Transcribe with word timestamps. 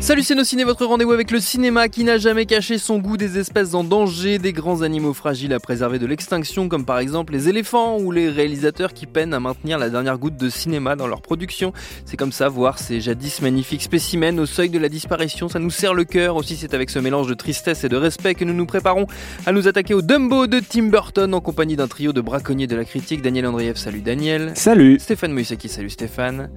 Salut 0.00 0.22
c'est 0.22 0.34
nos 0.34 0.44
ciné, 0.44 0.64
votre 0.64 0.86
rendez-vous 0.86 1.12
avec 1.12 1.30
le 1.30 1.40
cinéma 1.40 1.90
qui 1.90 2.04
n'a 2.04 2.16
jamais 2.16 2.46
caché 2.46 2.78
son 2.78 2.98
goût 2.98 3.18
des 3.18 3.38
espèces 3.38 3.74
en 3.74 3.84
danger, 3.84 4.38
des 4.38 4.54
grands 4.54 4.80
animaux 4.80 5.12
fragiles 5.12 5.52
à 5.52 5.60
préserver 5.60 5.98
de 5.98 6.06
l'extinction 6.06 6.70
comme 6.70 6.86
par 6.86 6.98
exemple 6.98 7.34
les 7.34 7.50
éléphants 7.50 7.98
ou 7.98 8.10
les 8.10 8.30
réalisateurs 8.30 8.94
qui 8.94 9.04
peinent 9.04 9.34
à 9.34 9.40
maintenir 9.40 9.78
la 9.78 9.90
dernière 9.90 10.16
goutte 10.16 10.38
de 10.38 10.48
cinéma 10.48 10.96
dans 10.96 11.06
leur 11.06 11.20
production. 11.20 11.74
C'est 12.06 12.16
comme 12.16 12.32
ça 12.32 12.48
voir 12.48 12.78
ces 12.78 13.02
jadis 13.02 13.42
magnifiques 13.42 13.82
spécimens 13.82 14.38
au 14.38 14.46
seuil 14.46 14.70
de 14.70 14.78
la 14.78 14.88
disparition, 14.88 15.50
ça 15.50 15.58
nous 15.58 15.70
serre 15.70 15.92
le 15.92 16.04
cœur. 16.04 16.34
Aussi 16.36 16.56
c'est 16.56 16.72
avec 16.72 16.88
ce 16.88 16.98
mélange 16.98 17.28
de 17.28 17.34
tristesse 17.34 17.84
et 17.84 17.90
de 17.90 17.96
respect 17.96 18.34
que 18.34 18.44
nous 18.46 18.54
nous 18.54 18.66
préparons 18.66 19.06
à 19.44 19.52
nous 19.52 19.68
attaquer 19.68 19.92
au 19.92 20.00
Dumbo 20.00 20.46
de 20.46 20.60
Tim 20.60 20.84
Burton 20.84 21.34
en 21.34 21.42
compagnie 21.42 21.76
d'un 21.76 21.88
trio 21.88 22.14
de 22.14 22.22
braconniers 22.22 22.66
de 22.66 22.74
la 22.74 22.86
critique. 22.86 23.20
Daniel 23.20 23.46
Andrieff, 23.46 23.76
salut 23.76 24.00
Daniel. 24.00 24.52
Salut 24.54 24.98
Stéphane 24.98 25.32
Moïsaki, 25.32 25.68
salut 25.68 25.90
Stéphane. 25.90 26.48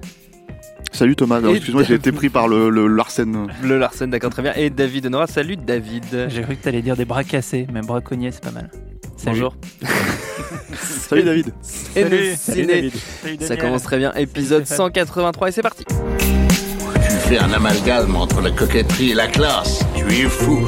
Salut 0.94 1.16
Thomas, 1.16 1.40
excuse-moi 1.42 1.82
j'ai 1.82 1.94
été 1.94 2.12
pris 2.12 2.28
par 2.28 2.46
le, 2.46 2.70
le 2.70 2.86
Larsen. 2.86 3.48
Le 3.64 3.78
Larsen, 3.78 4.08
d'accord, 4.10 4.30
très 4.30 4.42
bien. 4.42 4.52
Et 4.54 4.70
David 4.70 5.06
Honora, 5.06 5.26
salut 5.26 5.56
David. 5.56 6.28
J'ai 6.28 6.42
cru 6.42 6.54
que 6.54 6.62
t'allais 6.62 6.82
dire 6.82 6.96
des 6.96 7.04
bras 7.04 7.24
cassés, 7.24 7.66
mais 7.72 7.80
braconnier 7.80 8.30
c'est 8.30 8.44
pas 8.44 8.52
mal. 8.52 8.70
Salut. 9.16 9.40
Bonjour. 9.40 9.56
Salut 10.74 11.22
David 11.22 11.52
Et 11.96 12.04
le 12.04 12.34
ciné. 12.36 12.90
Ça 13.40 13.56
commence 13.56 13.82
très 13.82 13.98
bien, 13.98 14.12
épisode 14.14 14.66
183 14.66 15.48
et 15.48 15.52
c'est 15.52 15.62
parti. 15.62 15.84
Tu 15.84 17.28
fais 17.28 17.38
un 17.38 17.52
amalgame 17.52 18.14
entre 18.14 18.40
la 18.40 18.50
coquetterie 18.50 19.10
et 19.10 19.14
la 19.14 19.26
classe. 19.26 19.84
Tu 19.96 20.04
es 20.12 20.28
fou. 20.28 20.66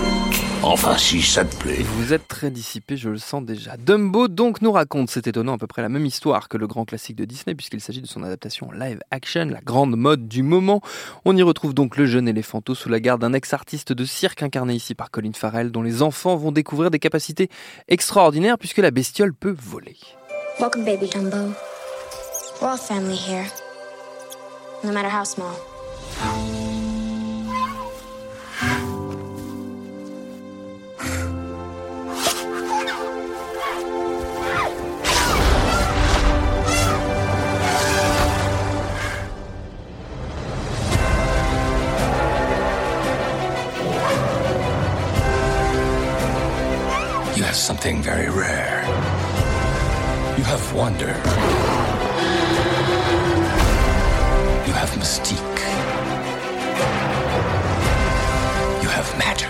Enfin, 0.68 0.98
si 0.98 1.22
ça 1.22 1.44
te 1.44 1.54
plaît. 1.54 1.78
Vous 1.80 2.12
êtes 2.12 2.26
très 2.26 2.50
dissipé, 2.50 2.96
je 2.96 3.08
le 3.08 3.18
sens 3.18 3.44
déjà. 3.44 3.76
Dumbo 3.76 4.26
donc 4.26 4.62
nous 4.62 4.72
raconte, 4.72 5.10
c'est 5.10 5.28
étonnant, 5.28 5.54
à 5.54 5.58
peu 5.58 5.68
près 5.68 5.80
la 5.80 5.88
même 5.88 6.04
histoire 6.04 6.48
que 6.48 6.56
le 6.56 6.66
grand 6.66 6.84
classique 6.84 7.14
de 7.14 7.24
Disney 7.24 7.54
puisqu'il 7.54 7.80
s'agit 7.80 8.02
de 8.02 8.08
son 8.08 8.24
adaptation 8.24 8.72
live 8.72 8.98
action, 9.12 9.44
la 9.44 9.60
grande 9.60 9.94
mode 9.94 10.26
du 10.26 10.42
moment. 10.42 10.80
On 11.24 11.36
y 11.36 11.42
retrouve 11.44 11.72
donc 11.72 11.96
le 11.96 12.06
jeune 12.06 12.26
éléphanto 12.26 12.74
sous 12.74 12.88
la 12.88 12.98
garde 12.98 13.20
d'un 13.20 13.32
ex-artiste 13.32 13.92
de 13.92 14.04
cirque 14.04 14.42
incarné 14.42 14.74
ici 14.74 14.96
par 14.96 15.12
Colin 15.12 15.30
Farrell 15.34 15.70
dont 15.70 15.82
les 15.82 16.02
enfants 16.02 16.34
vont 16.34 16.50
découvrir 16.50 16.90
des 16.90 16.98
capacités 16.98 17.48
extraordinaires 17.86 18.58
puisque 18.58 18.78
la 18.78 18.90
bestiole 18.90 19.34
peut 19.34 19.54
voler. 19.56 19.96
Welcome, 20.58 20.84
baby 20.84 21.06
Dumbo. 21.06 21.54
We're 22.60 22.70
all 22.70 22.76
family 22.76 23.14
here, 23.14 23.46
no 24.82 24.90
matter 24.90 25.10
how 25.10 25.22
small. 25.22 25.54
Very 47.94 48.28
rare. 48.28 48.82
You 50.36 50.42
have 50.42 50.74
wonder. 50.74 51.14
You 54.66 54.72
have 54.74 54.96
mystique. 54.98 55.60
You 58.82 58.88
have 58.88 59.16
magic. 59.18 59.48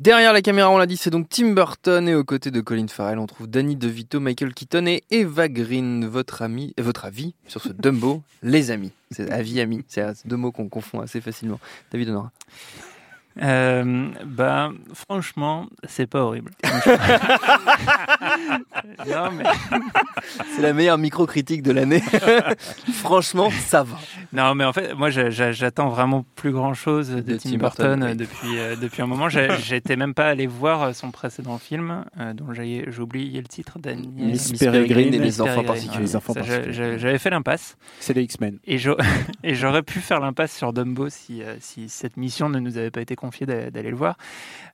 Derrière 0.00 0.32
la 0.32 0.42
caméra, 0.42 0.68
on 0.70 0.78
l'a 0.78 0.86
dit, 0.86 0.96
c'est 0.96 1.10
donc 1.10 1.28
Tim 1.28 1.52
Burton 1.52 2.08
et 2.08 2.14
aux 2.16 2.24
côtés 2.24 2.50
de 2.50 2.60
Colin 2.60 2.88
Farrell, 2.88 3.20
on 3.20 3.26
trouve 3.26 3.46
Danny 3.46 3.76
DeVito, 3.76 4.18
Michael 4.18 4.52
Keaton 4.54 4.86
et 4.86 5.04
Eva 5.10 5.48
Green. 5.48 6.04
Votre 6.04 6.42
ami, 6.42 6.74
euh, 6.80 6.82
votre 6.82 7.04
avis 7.04 7.34
sur 7.46 7.62
ce 7.62 7.68
Dumbo, 7.68 8.22
les 8.42 8.72
amis. 8.72 8.90
C'est 9.12 9.30
avis 9.30 9.60
ami, 9.60 9.84
c'est 9.86 10.26
deux 10.26 10.36
mots 10.36 10.50
qu'on 10.50 10.68
confond 10.68 11.00
assez 11.00 11.20
facilement. 11.20 11.60
David 11.92 12.08
Honora. 12.08 12.32
Euh, 13.42 14.08
bah, 14.24 14.70
franchement, 14.94 15.66
c'est 15.88 16.06
pas 16.06 16.20
horrible. 16.22 16.52
non, 19.08 19.30
mais, 19.32 19.44
C'est 20.54 20.62
la 20.62 20.72
meilleure 20.72 20.98
micro-critique 20.98 21.62
de 21.62 21.72
l'année. 21.72 22.00
Franchement, 22.92 23.50
ça 23.50 23.82
va. 23.82 23.96
non, 24.32 24.54
mais 24.54 24.64
en 24.64 24.72
fait, 24.72 24.94
moi, 24.94 25.10
j'a- 25.10 25.30
j'a- 25.30 25.52
j'attends 25.52 25.88
vraiment 25.88 26.24
plus 26.36 26.52
grand 26.52 26.74
chose 26.74 27.10
de, 27.10 27.20
De 27.20 27.36
Tim, 27.36 27.50
Tim 27.50 27.56
Burton, 27.58 28.00
Burton, 28.00 28.02
oui. 28.04 28.10
euh, 28.10 28.14
depuis, 28.14 28.58
euh, 28.58 28.76
depuis 28.76 29.02
un 29.02 29.06
moment. 29.06 29.28
J'étais 29.28 29.96
même 29.96 30.14
pas 30.14 30.28
allé 30.28 30.46
voir 30.46 30.82
euh, 30.82 30.92
son 30.92 31.10
précédent 31.10 31.58
film, 31.58 32.04
euh, 32.18 32.32
dont 32.32 32.52
j'ai 32.52 32.86
oublié 32.98 33.40
le 33.40 33.46
titre, 33.48 33.78
Daniel. 33.78 34.08
Miss 34.14 34.50
Miss 34.52 34.60
Peregrine 34.60 35.08
et 35.08 35.18
les 35.18 35.24
Miss 35.26 35.40
enfants 35.40 35.62
Peregrine, 35.62 35.66
particuliers. 35.66 35.96
ouais. 35.98 36.02
Les 36.04 36.16
enfants 36.16 36.34
particuliers. 36.34 36.98
J'avais 36.98 37.18
fait 37.18 37.30
l'impasse. 37.30 37.76
C'est 38.00 38.14
les 38.14 38.22
X-Men. 38.22 38.58
Et 38.64 38.78
j'au- 38.78 38.96
et 39.42 39.54
j'aurais 39.54 39.82
pu 39.82 40.00
faire 40.00 40.20
l'impasse 40.20 40.56
sur 40.56 40.72
Dumbo 40.72 41.08
si, 41.08 41.42
si 41.60 41.88
cette 41.88 42.16
mission 42.16 42.48
ne 42.48 42.58
nous 42.58 42.78
avait 42.78 42.90
pas 42.90 43.00
été 43.00 43.16
confiée 43.24 43.46
d'a- 43.46 43.70
d'aller 43.70 43.90
le 43.90 43.96
voir. 43.96 44.16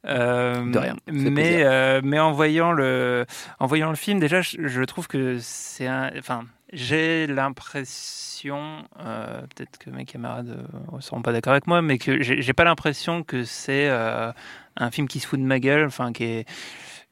Euh, 0.06 0.70
De 0.70 0.78
rien, 0.78 0.96
Mais, 1.08 1.62
euh, 1.64 2.00
mais 2.02 2.18
en, 2.18 2.32
voyant 2.32 2.72
le, 2.72 3.26
en 3.58 3.66
voyant 3.66 3.90
le 3.90 3.96
film, 3.96 4.18
déjà, 4.20 4.40
je, 4.42 4.66
je 4.66 4.82
trouve 4.84 5.08
que 5.08 5.38
c'est 5.40 5.86
un. 5.86 6.10
Enfin, 6.18 6.44
j'ai 6.72 7.26
l'impression, 7.26 8.84
euh, 9.04 9.40
peut-être 9.54 9.78
que 9.78 9.90
mes 9.90 10.04
camarades 10.04 10.56
ne 10.92 11.00
seront 11.00 11.22
pas 11.22 11.32
d'accord 11.32 11.52
avec 11.52 11.66
moi, 11.66 11.82
mais 11.82 11.98
que 11.98 12.22
j'ai 12.22 12.52
pas 12.52 12.64
l'impression 12.64 13.22
que 13.22 13.44
c'est 13.44 13.88
un 13.88 14.90
film 14.90 15.08
qui 15.08 15.20
se 15.20 15.26
fout 15.26 15.38
de 15.38 15.44
ma 15.44 15.58
gueule, 15.60 15.84
enfin, 15.86 16.12
qui 16.12 16.24
est 16.24 16.48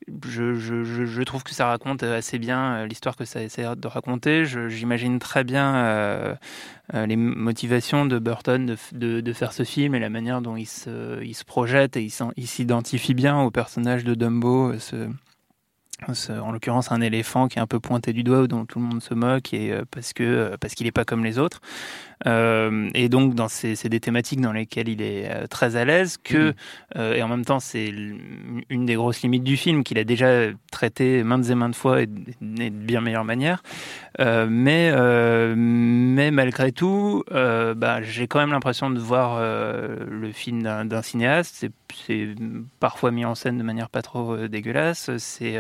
je, 0.07 1.23
trouve 1.23 1.43
que 1.43 1.55
ça 1.55 1.67
raconte 1.67 2.03
assez 2.03 2.39
bien 2.39 2.75
euh, 2.75 2.87
l'histoire 2.87 3.17
que 3.17 3.25
ça 3.25 3.43
essaie 3.43 3.65
de 3.77 3.87
raconter. 3.87 4.45
J'imagine 4.45 5.19
très 5.19 5.45
bien 5.45 5.77
euh, 5.77 6.35
euh, 6.95 7.07
les 7.07 7.17
motivations 7.17 8.07
de 8.07 8.19
Burton 8.19 8.77
de, 8.93 9.33
faire 9.33 9.53
ce 9.53 9.65
film 9.65 9.95
et 9.95 9.99
la 9.99 10.11
manière 10.11 10.41
dont 10.41 10.57
il 10.57 10.67
se, 10.67 11.45
projette 11.45 11.97
et 11.97 12.09
il 12.37 12.47
s'identifie 12.47 13.15
bien 13.15 13.41
au 13.41 13.51
personnage 13.51 14.05
de 14.05 14.15
Dumbo, 14.15 14.73
euh, 16.09 16.39
en 16.39 16.53
l'occurrence 16.53 16.93
un 16.93 17.01
éléphant 17.01 17.49
qui 17.49 17.59
est 17.59 17.63
un 17.63 17.67
peu 17.67 17.81
pointé 17.81 18.13
du 18.13 18.23
doigt 18.23 18.47
dont 18.47 18.65
tout 18.65 18.79
le 18.79 18.85
monde 18.85 19.03
se 19.03 19.15
moque 19.15 19.53
et 19.53 19.73
euh, 19.73 19.83
parce 19.91 20.13
euh, 20.21 20.57
parce 20.59 20.75
qu'il 20.75 20.87
n'est 20.87 20.93
pas 20.93 21.05
comme 21.05 21.25
les 21.25 21.39
autres. 21.39 21.61
Euh, 22.27 22.89
et 22.95 23.09
donc 23.09 23.35
dans 23.35 23.49
ces, 23.49 23.77
c'est 23.77 23.89
des 23.89 24.01
thématiques 24.01 24.41
dans 24.41 24.53
lesquelles 24.53 24.89
il 24.89 25.03
est 25.03 25.31
euh, 25.31 25.47
très 25.47 25.77
à 25.77 25.85
l'aise 25.85 26.17
que 26.23 26.53
euh, 26.97 27.15
et 27.15 27.23
en 27.23 27.29
même 27.29 27.45
temps 27.45 27.61
c'est 27.61 27.89
une 27.89 28.87
des 28.87 28.95
grosses 28.95 29.23
limites 29.23 29.45
du 29.45 29.57
film 29.57 29.85
qu'il 29.85 29.99
a 29.99 30.05
déjà 30.05 30.47
traité 30.73 31.23
maintes 31.23 31.49
et 31.49 31.55
maintes 31.55 31.77
fois 31.77 32.03
et 32.03 32.07
de, 32.07 32.21
et 32.61 32.71
de 32.71 32.77
bien 32.77 33.01
meilleure 33.01 33.25
manière. 33.25 33.63
Euh, 34.21 34.47
mais 34.51 34.91
mais 35.57 36.31
malgré 36.31 36.73
tout, 36.73 37.23
bah, 37.31 38.03
j'ai 38.03 38.27
quand 38.27 38.41
même 38.41 38.51
l'impression 38.51 38.91
de 38.91 38.99
voir 38.99 39.41
le 39.41 40.33
film 40.33 40.63
d'un 40.63 41.03
cinéaste. 41.03 41.57
C'est- 41.57 41.73
parfois 42.81 43.11
mis 43.11 43.25
en 43.25 43.35
scène 43.35 43.59
de 43.59 43.63
manière 43.63 43.89
pas 43.91 44.03
trop 44.03 44.37
dégueulasse. 44.49 45.11
C'est 45.19 45.59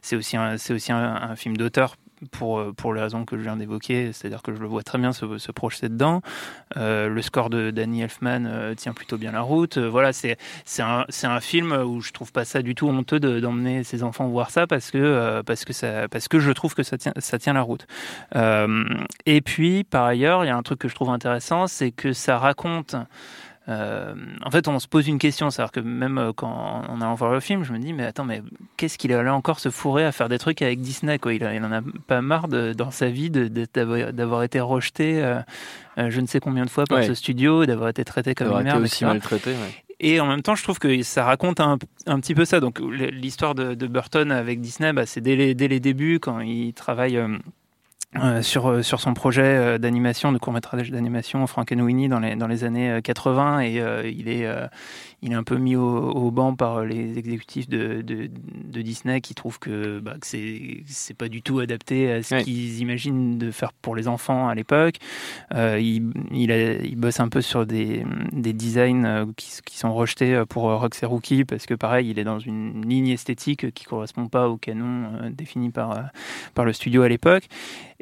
c'est 0.00 0.16
aussi 0.16 0.36
un, 0.36 0.56
c'est 0.58 0.74
aussi 0.74 0.92
un, 0.92 1.14
un 1.14 1.36
film 1.36 1.56
d'auteur 1.56 1.96
pour, 2.30 2.58
euh, 2.58 2.72
pour 2.72 2.94
les 2.94 3.00
raisons 3.00 3.24
que 3.24 3.36
je 3.36 3.42
viens 3.42 3.56
d'évoquer, 3.56 4.12
c'est-à-dire 4.12 4.42
que 4.42 4.54
je 4.54 4.60
le 4.60 4.66
vois 4.66 4.82
très 4.82 4.98
bien 4.98 5.12
se, 5.12 5.38
se 5.38 5.52
projeter 5.52 5.88
dedans. 5.88 6.22
Euh, 6.76 7.08
le 7.08 7.22
score 7.22 7.50
de 7.50 7.70
Danny 7.70 8.02
Elfman 8.02 8.44
euh, 8.46 8.74
tient 8.74 8.92
plutôt 8.92 9.18
bien 9.18 9.32
la 9.32 9.40
route. 9.40 9.78
Voilà, 9.78 10.12
c'est 10.12 10.36
un, 10.78 11.04
un 11.24 11.40
film 11.40 11.72
où 11.72 12.00
je 12.00 12.12
trouve 12.12 12.32
pas 12.32 12.44
ça 12.44 12.62
du 12.62 12.74
tout 12.74 12.88
honteux 12.88 13.20
de- 13.20 13.40
d'emmener 13.40 13.84
ses 13.84 14.02
enfants 14.02 14.28
voir 14.28 14.50
ça 14.50 14.66
parce 14.66 14.90
que, 14.90 15.42
parce 15.42 15.64
que, 15.64 15.72
ça, 15.72 16.08
parce 16.08 16.28
que 16.28 16.38
je 16.38 16.52
trouve 16.52 16.74
que 16.74 16.82
ça 16.82 16.98
tient, 16.98 17.12
ça 17.18 17.38
tient 17.38 17.52
la 17.52 17.62
route. 17.62 17.86
Et 19.26 19.40
puis, 19.40 19.84
par 19.84 20.04
ailleurs, 20.04 20.44
il 20.44 20.48
y 20.48 20.50
a 20.50 20.56
un 20.56 20.62
truc 20.62 20.78
que 20.78 20.88
je 20.88 20.94
trouve 20.94 21.10
intéressant, 21.10 21.66
c'est 21.66 21.90
que 21.90 22.12
ça 22.12 22.38
raconte 22.38 22.96
euh, 23.68 24.14
en 24.44 24.50
fait, 24.50 24.66
on 24.68 24.78
se 24.80 24.88
pose 24.88 25.06
une 25.06 25.18
question, 25.18 25.50
c'est-à-dire 25.50 25.72
que 25.72 25.80
même 25.80 26.18
euh, 26.18 26.32
quand 26.34 26.82
on 26.88 27.00
allant 27.00 27.14
voir 27.14 27.30
le 27.32 27.40
film, 27.40 27.62
je 27.62 27.72
me 27.72 27.78
dis, 27.78 27.92
mais 27.92 28.04
attends, 28.04 28.24
mais 28.24 28.42
qu'est-ce 28.76 28.98
qu'il 28.98 29.12
allait 29.12 29.30
encore 29.30 29.60
se 29.60 29.70
fourrer 29.70 30.04
à 30.04 30.10
faire 30.12 30.28
des 30.28 30.38
trucs 30.38 30.62
avec 30.62 30.80
Disney 30.80 31.18
quoi? 31.18 31.32
Il, 31.34 31.42
il 31.54 31.64
en 31.64 31.72
a 31.72 31.80
pas 32.08 32.20
marre 32.22 32.48
de, 32.48 32.72
dans 32.72 32.90
sa 32.90 33.08
vie 33.08 33.30
d'avoir 33.30 34.42
été 34.42 34.58
rejeté 34.60 35.22
euh, 35.22 35.40
je 36.10 36.20
ne 36.20 36.26
sais 36.26 36.40
combien 36.40 36.64
de 36.64 36.70
fois 36.70 36.84
par 36.88 36.98
Ouais. 36.98 37.06
ce 37.06 37.14
studio, 37.14 37.66
d'avoir 37.66 37.88
été 37.90 38.04
traité 38.04 38.34
comme 38.34 38.50
une 38.52 38.62
merde, 38.64 38.82
aussi 38.82 39.04
maltraité. 39.04 39.50
ouais. 39.50 39.74
Et 40.00 40.18
en 40.20 40.26
même 40.26 40.42
temps, 40.42 40.56
je 40.56 40.64
trouve 40.64 40.78
que 40.80 41.02
ça 41.02 41.22
raconte 41.24 41.60
un, 41.60 41.78
un 42.06 42.18
petit 42.18 42.34
peu 42.34 42.44
ça. 42.44 42.58
Donc, 42.58 42.80
l'histoire 42.80 43.54
de, 43.54 43.74
de 43.74 43.86
Burton 43.86 44.32
avec 44.32 44.60
Disney, 44.60 44.92
bah, 44.92 45.06
c'est 45.06 45.20
dès 45.20 45.36
les, 45.36 45.54
dès 45.54 45.68
les 45.68 45.78
débuts, 45.78 46.18
quand 46.18 46.40
il 46.40 46.72
travaille 46.74 47.16
euh, 47.18 47.38
euh, 48.16 48.42
sur, 48.42 48.66
euh, 48.66 48.82
sur 48.82 49.00
son 49.00 49.14
projet 49.14 49.42
euh, 49.42 49.78
d'animation, 49.78 50.32
de 50.32 50.38
court-métrage 50.38 50.90
d'animation, 50.90 51.46
Frankenweenie, 51.46 52.08
dans 52.08 52.18
les, 52.20 52.36
dans 52.36 52.46
les 52.46 52.64
années 52.64 52.90
euh, 52.90 53.00
80. 53.00 53.60
Et 53.60 53.80
euh, 53.80 54.06
il, 54.08 54.28
est, 54.28 54.46
il 55.22 55.32
est 55.32 55.34
un 55.34 55.42
peu 55.44 55.56
mis 55.56 55.76
au, 55.76 55.82
au 56.10 56.30
banc 56.30 56.54
par 56.54 56.84
les 56.84 57.18
exécutifs 57.18 57.68
de, 57.68 58.02
de, 58.02 58.28
de 58.64 58.82
Disney 58.82 59.20
qui 59.22 59.34
trouvent 59.34 59.58
que, 59.58 59.98
bah, 60.00 60.16
que 60.20 60.26
c'est 60.26 61.14
pas 61.16 61.28
du 61.28 61.40
tout 61.42 61.60
adapté 61.60 62.12
à 62.12 62.22
ce 62.22 62.34
Ouais. 62.34 62.42
qu'ils 62.44 62.80
imaginent 62.80 63.38
de 63.38 63.50
faire 63.50 63.72
pour 63.72 63.94
les 63.96 64.08
enfants 64.08 64.48
à 64.48 64.54
l'époque. 64.54 64.96
Il, 65.54 66.12
il, 66.32 66.50
a- 66.52 66.74
il 66.82 66.96
bosse 66.96 67.20
un 67.20 67.28
peu 67.28 67.40
sur 67.40 67.66
des, 67.66 68.04
des 68.32 68.52
designs 68.52 69.26
qui, 69.36 69.50
qui 69.64 69.78
sont 69.78 69.92
rejetés 69.94 70.42
pour 70.48 70.64
Rox 70.64 71.02
et 71.02 71.06
Rookie 71.06 71.44
parce 71.44 71.66
que 71.66 71.74
pareil, 71.74 72.10
il 72.10 72.18
est 72.18 72.24
dans 72.24 72.38
une 72.38 72.86
ligne 72.86 73.08
esthétique 73.08 73.72
qui 73.72 73.84
correspond 73.84 74.28
pas 74.28 74.48
au 74.48 74.56
canon 74.56 75.30
défini 75.30 75.70
par, 75.70 76.10
par 76.54 76.64
le 76.64 76.72
studio 76.72 77.02
à 77.02 77.08
l'époque. 77.08 77.44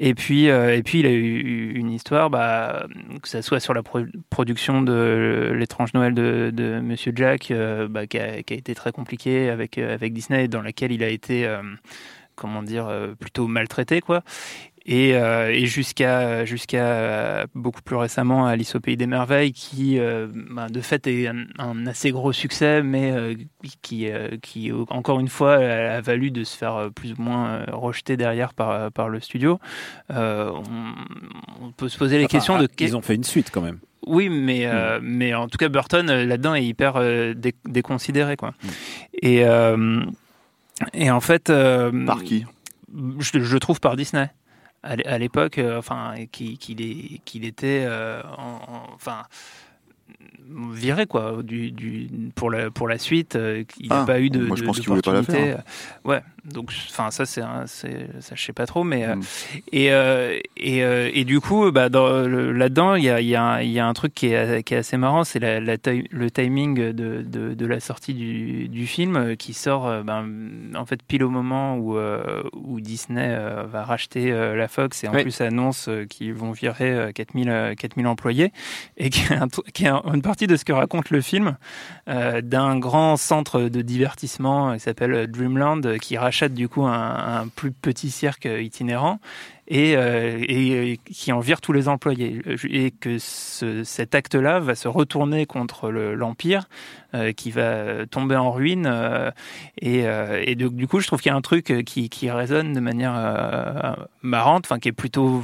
Et 0.03 0.15
puis, 0.15 0.49
euh, 0.49 0.75
et 0.75 0.83
puis, 0.83 1.01
il 1.01 1.07
a 1.07 1.11
eu 1.11 1.73
une 1.75 1.91
histoire, 1.91 2.31
bah, 2.31 2.87
que 3.23 3.29
ça 3.29 3.43
soit 3.43 3.61
sur 3.61 3.75
la 3.75 3.83
pro- 3.83 4.07
production 4.31 4.81
de 4.81 5.53
L'étrange 5.55 5.93
Noël 5.93 6.15
de, 6.15 6.81
Monsieur 6.83 7.13
Jack, 7.15 7.51
euh, 7.51 7.87
bah, 7.87 8.07
qui, 8.07 8.19
a, 8.19 8.39
été 8.39 8.75
très 8.75 8.93
compliquée 8.93 9.51
avec, 9.51 9.77
euh, 9.77 9.93
avec 9.93 10.15
Disney, 10.15 10.49
dans 10.49 10.63
laquelle 10.63 10.91
il 10.91 11.05
a 11.05 11.09
été, 11.09 11.47
comment 12.35 12.63
dire, 12.63 12.91
plutôt 13.21 13.47
maltraité, 13.47 14.01
quoi. 14.01 14.23
Et, 14.87 15.15
euh, 15.15 15.51
et 15.53 15.67
jusqu'à 15.67 16.45
jusqu'à 16.47 16.85
euh, 16.87 17.47
beaucoup 17.55 17.83
plus 17.83 17.97
récemment 17.97 18.47
Alice 18.47 18.75
au 18.75 18.81
pays 18.81 18.97
des 18.97 19.07
merveilles 19.07 19.53
qui 19.53 19.99
euh, 19.99 20.27
bah, 20.51 20.69
de 20.71 20.81
fait 20.81 21.07
est 21.07 21.29
un, 21.29 21.45
un 21.59 21.87
assez 21.87 22.11
gros 22.13 22.33
succès 22.33 22.83
mais 22.83 23.11
euh, 23.13 23.35
qui 23.83 24.09
qui 24.41 24.73
encore 24.89 25.21
une 25.21 25.29
fois 25.29 25.57
a, 25.57 26.01
valu 26.01 26.31
de 26.31 26.45
se 26.45 26.57
faire 26.57 26.89
plus 26.95 27.13
ou 27.13 27.21
moins 27.21 27.65
rejeter 27.71 28.17
derrière 28.17 28.55
par 28.55 28.91
par 28.93 29.11
le 29.11 29.21
studio 29.21 29.61
on, 30.09 30.63
on 31.63 31.73
peut 31.77 31.89
se 31.91 31.99
poser 31.99 32.17
les 32.19 32.25
Enfin, 32.25 32.39
questions 32.39 32.55
ah, 32.57 32.63
de 32.63 32.69
Ils 32.79 32.97
ont 32.97 33.03
fait 33.03 33.15
une 33.15 33.25
suite 33.25 33.51
quand 33.53 33.61
même. 33.63 33.79
oui, 34.07 34.29
mais, 34.31 34.67
euh, 34.67 34.99
mais 35.03 35.35
en 35.35 35.47
tout 35.49 35.59
cas, 35.59 35.69
Burton, 35.69 36.07
là-dedans, 36.07 36.55
est 36.55 36.65
hyper 36.65 36.97
euh, 36.97 37.35
dé- 37.35 37.55
déconsidéré. 37.67 38.37
Quoi. 38.37 38.55
Et, 39.23 39.45
euh, 39.45 40.01
et 40.95 41.11
en 41.11 41.21
fait. 41.21 41.53
Par 42.07 42.23
qui? 42.25 42.47
je, 43.21 43.41
je 43.41 43.57
trouve 43.59 43.79
par 43.81 43.97
Disney. 43.97 44.31
À 44.83 44.97
l'é- 44.97 45.07
à 45.07 45.19
l'époque, 45.19 45.59
euh, 45.59 45.79
enfin, 45.79 46.15
qu'il 46.33 46.57
qu'il 47.25 47.45
était. 47.45 47.87
en- 48.39 48.75
en- 48.75 48.95
enfin 48.95 49.23
viré 50.73 51.07
quoi 51.07 51.43
du, 51.43 51.71
du 51.71 52.09
pour 52.35 52.51
la 52.51 52.71
pour 52.71 52.89
la 52.89 52.99
suite 52.99 53.37
euh, 53.37 53.63
il 53.79 53.89
n'a 53.89 54.03
Ah, 54.03 54.05
pas 54.07 54.21
eu 54.21 54.31
de 54.31 54.45
moi, 54.45 54.57
je 54.57 54.63
de- 54.63 54.67
pense 54.67 54.81
qu'il 54.81 54.89
voulait 54.89 55.01
pas 55.03 55.13
la 55.13 55.23
faire. 55.23 55.63
ouais 56.05 56.21
donc 56.45 56.73
enfin 56.89 57.11
ça 57.11 57.27
c'est 57.27 57.43
ça 58.21 58.35
je 58.35 58.43
sais 58.43 58.53
pas 58.53 58.67
trop 58.67 58.83
mais 58.85 59.05
euh, 59.07 59.15
Mm. 59.17 59.23
et 59.73 59.93
euh, 59.93 60.39
et, 60.57 60.83
euh, 60.85 61.11
et 61.13 61.25
du 61.25 61.41
coup 61.41 61.71
bah 61.71 61.89
dans 61.89 62.09
le- 62.27 62.53
là-dedans 62.53 62.95
il 62.95 63.05
y 63.05 63.11
a 63.11 63.21
il 63.21 63.27
y 63.29 63.35
a 63.37 63.43
un- 63.43 63.61
il 63.61 63.71
y 63.71 63.79
a 63.79 63.87
un 63.87 63.93
truc 63.93 64.15
qui 64.15 64.29
est 64.29 64.63
qui 64.63 64.75
est 64.75 64.79
assez 64.79 64.97
marrant 64.97 65.25
c'est 65.25 65.39
la, 65.39 65.61
la 65.61 65.77
ti- 65.79 66.07
le 66.11 66.31
timing 66.31 66.75
de, 66.93 67.23
de, 67.23 67.55
de 67.55 67.67
la 67.67 67.81
sortie 67.81 68.15
du, 68.15 68.69
du 68.69 68.87
film 68.87 69.37
qui 69.37 69.53
sort 69.53 70.03
ben, 70.03 70.27
en 70.75 70.87
fait 70.87 71.03
pile 71.03 71.25
au 71.25 71.31
moment 71.31 71.77
où 71.77 71.97
euh, 71.99 72.43
où 72.55 72.81
Disney 72.81 73.37
va 73.71 73.85
racheter 73.85 74.31
la 74.31 74.69
Fox 74.69 75.05
et 75.05 75.09
en 75.09 75.15
Oui. 75.15 75.23
plus 75.23 75.41
annonce 75.43 75.91
qu'ils 76.09 76.33
vont 76.35 76.53
virer 76.53 76.91
euh, 76.93 77.13
4000 77.13 77.49
euh, 77.51 77.75
4000 77.75 78.07
employés 78.07 78.53
et 78.97 79.11
qui 79.11 79.21
est, 79.33 79.37
un 79.37 79.49
qui 79.75 79.85
est 79.85 79.89
un- 79.89 80.03
une 80.15 80.23
partie 80.23 80.47
de 80.47 80.57
ce 80.57 80.65
que 80.65 80.73
raconte 80.73 81.11
le 81.11 81.21
film 81.21 81.57
d'un 82.07 82.79
grand 82.79 83.17
centre 83.17 83.61
de 83.63 83.83
divertissement 83.83 84.73
qui 84.75 84.81
s'appelle 84.81 85.27
Dreamland 85.31 85.99
qui 85.99 86.17
rachète 86.17 86.30
du 86.55 86.69
coup 86.69 86.87
un, 86.87 87.49
plus 87.55 87.73
petit 87.73 88.11
cirque 88.11 88.47
itinérant 88.47 89.21
et, 89.71 89.97
euh, 89.97 90.45
euh, 90.51 90.95
qui 91.11 91.33
en 91.33 91.41
vire 91.41 91.61
tous 91.61 91.73
les 91.73 91.89
employés 91.89 92.43
et 92.69 92.91
que 92.91 93.19
ce- 93.19 93.85
cet 93.85 94.15
acte-là 94.15 94.61
va 94.61 94.75
se 94.75 94.89
retourner 94.89 95.47
contre 95.47 95.91
le- 95.91 96.15
l'empire 96.15 96.69
euh, 97.15 97.33
qui 97.33 97.51
va 97.51 98.07
tomber 98.07 98.37
en 98.37 98.53
ruine 98.53 98.87
et, 99.81 100.07
euh, 100.07 100.55
du 100.55 100.87
coup 100.87 101.01
je 101.01 101.07
trouve 101.07 101.21
qu'il 101.21 101.31
y 101.31 101.33
a 101.33 101.37
un 101.37 101.41
truc 101.41 101.73
qui, 101.85 102.31
résonne 102.31 102.73
de 102.73 102.81
manière 102.81 103.97
marrante 104.23 104.67
enfin 104.67 104.79
qui 104.79 104.89
est 104.89 104.93
plutôt 104.93 105.43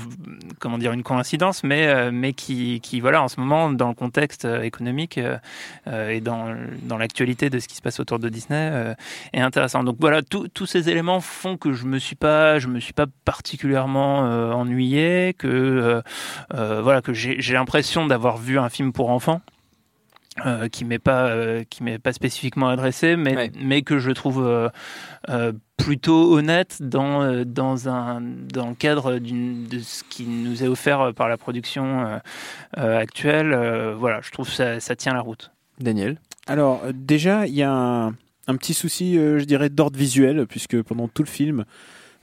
comment 0.61 0.78
dire 0.78 0.93
une 0.93 1.02
coïncidence 1.02 1.64
mais 1.64 2.32
qui, 2.32 3.00
voilà 3.00 3.23
en 3.23 3.28
ce 3.28 3.40
moment 3.40 3.70
dans 3.70 3.88
le 3.88 3.94
contexte 3.94 4.44
économique 4.62 5.19
et 5.88 6.20
dans, 6.20 6.55
l'actualité 6.99 7.50
de 7.50 7.58
ce 7.58 7.67
qui 7.67 7.75
se 7.75 7.82
passe 7.82 7.99
autour 7.99 8.19
de 8.19 8.28
Disney 8.28 8.94
est 9.32 9.40
intéressant. 9.40 9.82
Donc 9.82 9.96
voilà, 9.99 10.23
tous 10.23 10.67
ces 10.67 10.88
éléments 10.88 11.20
font 11.20 11.56
que 11.56 11.73
je 11.73 11.84
me 11.87 11.99
me 12.76 12.81
suis 12.81 12.93
pas 12.93 13.06
particulièrement 13.25 14.16
euh, 14.25 14.53
ennuyé, 14.53 15.35
que 15.39 15.47
euh, 15.49 16.01
euh, 16.55 16.81
voilà, 16.83 17.03
que 17.03 17.13
j'ai 17.13 17.37
j'ai 17.41 17.55
l'impression 17.55 18.07
d'avoir 18.07 18.37
vu 18.39 18.59
un 18.59 18.69
film 18.69 18.93
pour 18.93 19.11
enfants. 19.11 19.41
euh, 20.45 20.69
qui 20.69 20.85
m'est 20.85 20.99
pas 20.99 21.29
euh, 21.29 21.65
qui 21.71 21.83
m'est 21.83 21.99
pas 21.99 22.13
spécifiquement 22.13 22.69
adressé 22.69 23.17
mais 23.17 23.35
Ouais. 23.37 23.53
mais 23.59 23.81
que 23.81 23.99
je 23.99 24.11
trouve 24.11 24.45
euh, 24.45 24.69
euh, 25.31 25.53
plutôt 25.79 26.35
honnête 26.37 26.77
dans 26.83 27.23
euh, 27.23 27.45
dans 27.47 27.89
un 27.89 28.21
dans 28.21 28.69
le 28.69 28.75
cadre 28.75 29.19
d'une 29.19 29.67
de 29.67 29.79
ce 29.79 30.05
qui 30.05 30.25
nous 30.25 30.62
est 30.62 30.69
offert 30.69 31.15
par 31.15 31.29
la 31.31 31.39
production 31.39 32.05
euh, 32.07 32.19
euh, 32.77 32.99
actuelle 32.99 33.55
Euh, 33.55 33.95
voilà 33.97 34.21
je 34.23 34.31
trouve 34.31 34.51
ça 34.51 34.79
ça 34.79 34.95
tient 34.95 35.15
la 35.15 35.23
route 35.23 35.53
Daniel? 35.81 36.19
Alors, 36.47 36.83
euh, 36.85 36.93
déjà, 36.95 37.47
il 37.47 37.55
y 37.55 37.62
a 37.62 37.73
un, 37.73 38.09
un 38.09 38.57
petit 38.57 38.73
souci, 38.75 39.19
euh, 39.19 39.39
je 39.39 39.45
dirais, 39.45 39.69
d'ordre 39.69 39.99
visuel, 39.99 40.47
puisque 40.47 40.81
pendant 40.83 41.09
tout 41.09 41.23
le 41.23 41.29
film, 41.29 41.61
euh, 41.61 41.65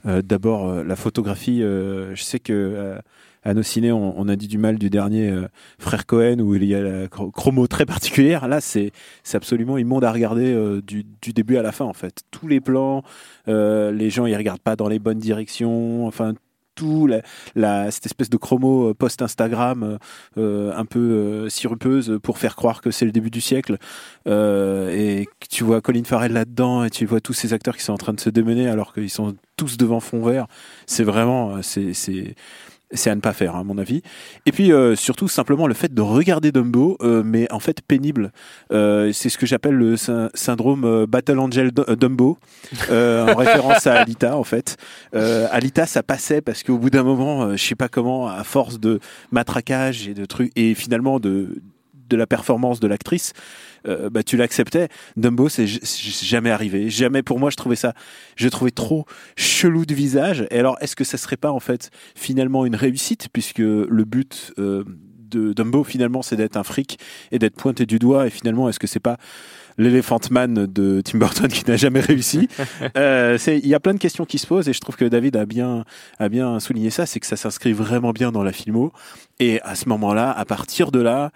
d'abord, 0.04 0.68
euh, 0.68 0.84
la 0.84 0.96
photographie, 0.96 1.62
euh, 1.62 2.14
je 2.14 2.22
sais 2.22 2.38
que 2.38 2.52
euh, 2.52 2.98
à 3.42 3.52
nos 3.52 3.62
ciné, 3.62 3.92
on, 3.92 4.28
a 4.28 4.36
dit 4.36 4.48
du 4.48 4.56
mal 4.56 4.78
du 4.78 4.88
dernier 4.88 5.28
euh, 5.28 5.48
Frère 5.78 6.06
Cohen, 6.06 6.40
où 6.40 6.54
il 6.54 6.64
y 6.64 6.74
a 6.74 6.80
la 6.80 7.06
chro- 7.08 7.30
chromo 7.30 7.66
très 7.66 7.84
particulière. 7.86 8.48
Là, 8.48 8.60
c'est 8.60 8.90
c'est 9.22 9.36
absolument 9.36 9.76
immonde 9.76 10.04
à 10.04 10.12
regarder 10.12 10.52
euh, 10.52 10.80
du, 10.80 11.04
du 11.20 11.32
début 11.32 11.58
à 11.58 11.62
la 11.62 11.72
fin, 11.72 11.84
en 11.84 11.92
fait. 11.92 12.22
Tous 12.30 12.48
les 12.48 12.60
plans, 12.60 13.02
euh, 13.48 13.92
les 13.92 14.08
gens, 14.08 14.24
ils 14.26 14.36
regardent 14.36 14.60
pas 14.60 14.76
dans 14.76 14.88
les 14.88 14.98
bonnes 14.98 15.18
directions, 15.18 16.06
enfin 16.06 16.34
tout 16.74 17.08
la, 17.54 17.90
cette 17.90 18.06
espèce 18.06 18.30
de 18.30 18.36
chromo 18.36 18.90
euh, 18.90 18.94
post-Instagram 18.94 19.82
euh, 19.82 19.98
euh, 20.38 20.72
un 20.76 20.84
peu 20.84 20.98
euh, 20.98 21.48
sirupeuse 21.48 22.18
pour 22.22 22.38
faire 22.38 22.56
croire 22.56 22.80
que 22.80 22.90
c'est 22.90 23.04
le 23.04 23.12
début 23.12 23.30
du 23.30 23.40
siècle. 23.40 23.78
Et 24.26 25.28
tu 25.50 25.64
vois 25.64 25.80
Colin 25.80 26.04
Farrell 26.04 26.32
là-dedans 26.32 26.84
et 26.84 26.90
tu 26.90 27.06
vois 27.06 27.20
tous 27.20 27.32
ces 27.32 27.52
acteurs 27.52 27.76
qui 27.76 27.82
sont 27.82 27.92
en 27.92 27.98
train 27.98 28.12
de 28.12 28.20
se 28.20 28.30
démener 28.30 28.68
alors 28.68 28.92
qu'ils 28.92 29.10
sont 29.10 29.34
tous 29.56 29.76
devant 29.76 30.00
fond 30.00 30.22
vert. 30.22 30.46
C'est 30.86 31.04
vraiment 31.04 31.62
c'est 31.62 32.34
c'est 32.94 33.10
à 33.10 33.14
ne 33.14 33.20
pas 33.20 33.32
faire, 33.32 33.56
à 33.56 33.64
mon 33.64 33.76
avis. 33.78 34.02
Et 34.46 34.52
puis 34.52 34.72
euh, 34.72 34.96
surtout 34.96 35.28
simplement 35.28 35.66
le 35.66 35.74
fait 35.74 35.92
de 35.92 36.00
regarder 36.00 36.52
Dumbo, 36.52 36.96
euh, 37.02 37.22
mais 37.24 37.50
en 37.52 37.58
fait 37.60 37.82
pénible. 37.82 38.32
Euh, 38.72 39.12
c'est 39.12 39.28
ce 39.28 39.36
que 39.38 39.46
j'appelle 39.46 39.74
le 39.74 39.96
sy- 39.96 40.10
syndrome 40.34 41.06
Battle 41.06 41.38
Angel 41.38 41.70
Du- 41.72 41.96
Dumbo, 41.96 42.38
en 42.90 43.34
référence 43.36 43.86
à 43.86 44.00
Alita 44.00 44.36
en 44.36 44.44
fait. 44.44 44.76
Alita, 45.12 45.86
ça 45.86 46.02
passait 46.02 46.40
parce 46.40 46.62
qu'au 46.62 46.78
bout 46.78 46.90
d'un 46.90 47.02
moment, 47.02 47.56
je 47.56 47.62
sais 47.64 47.74
pas 47.74 47.88
comment, 47.88 48.28
à 48.28 48.44
force 48.44 48.78
de 48.80 49.00
matraquage 49.32 50.08
et 50.08 50.14
de 50.14 50.24
trucs, 50.24 50.52
et 50.56 50.74
finalement 50.74 51.20
de 51.20 51.60
de 52.08 52.16
la 52.16 52.26
performance 52.26 52.80
de 52.80 52.86
l'actrice, 52.86 53.32
euh, 53.86 54.10
bah, 54.10 54.22
tu 54.22 54.36
l'acceptais. 54.36 54.88
Dumbo, 55.16 55.48
c'est 55.48 55.66
jamais 55.66 56.50
arrivé. 56.50 56.90
Jamais 56.90 57.22
pour 57.22 57.38
moi, 57.38 57.50
je 57.50 57.56
trouvais 57.56 57.76
ça, 57.76 57.94
je 58.36 58.48
trouvais 58.48 58.70
trop 58.70 59.06
chelou 59.36 59.84
de 59.86 59.94
visage. 59.94 60.46
Et 60.50 60.58
alors, 60.58 60.76
est-ce 60.80 60.96
que 60.96 61.04
ça 61.04 61.18
serait 61.18 61.36
pas 61.36 61.50
en 61.50 61.60
fait 61.60 61.90
finalement 62.14 62.66
une 62.66 62.76
réussite 62.76 63.28
puisque 63.32 63.58
le 63.58 64.04
but 64.04 64.52
euh, 64.58 64.84
de 65.34 65.52
Dumbo 65.52 65.84
finalement 65.84 66.22
c'est 66.22 66.36
d'être 66.36 66.56
un 66.56 66.62
fric 66.62 66.98
et 67.32 67.38
d'être 67.38 67.56
pointé 67.56 67.86
du 67.86 67.98
doigt? 67.98 68.26
Et 68.26 68.30
finalement 68.30 68.68
est-ce 68.68 68.78
que 68.78 68.86
c'est 68.86 69.00
pas 69.00 69.16
l'Elephant 69.76 70.20
Man 70.30 70.66
de 70.66 71.00
Tim 71.04 71.18
Burton 71.18 71.48
qui 71.48 71.68
n'a 71.68 71.76
jamais 71.76 72.00
réussi? 72.00 72.48
Euh, 72.96 73.38
Il 73.46 73.66
y 73.66 73.74
a 73.74 73.80
plein 73.80 73.94
de 73.94 73.98
questions 73.98 74.24
qui 74.24 74.38
se 74.38 74.46
posent 74.46 74.68
et 74.68 74.72
je 74.72 74.80
trouve 74.80 74.96
que 74.96 75.04
David 75.04 75.36
a 75.36 75.46
bien, 75.46 75.84
a 76.18 76.28
bien 76.28 76.60
souligné 76.60 76.90
ça, 76.90 77.06
c'est 77.06 77.18
que 77.18 77.26
ça 77.26 77.36
s'inscrit 77.36 77.72
vraiment 77.72 78.12
bien 78.12 78.30
dans 78.30 78.42
la 78.42 78.52
filmo. 78.52 78.92
Et 79.40 79.60
à 79.62 79.74
ce 79.74 79.88
moment-là, 79.88 80.30
à 80.30 80.44
partir 80.44 80.92
de 80.92 81.00
là, 81.00 81.32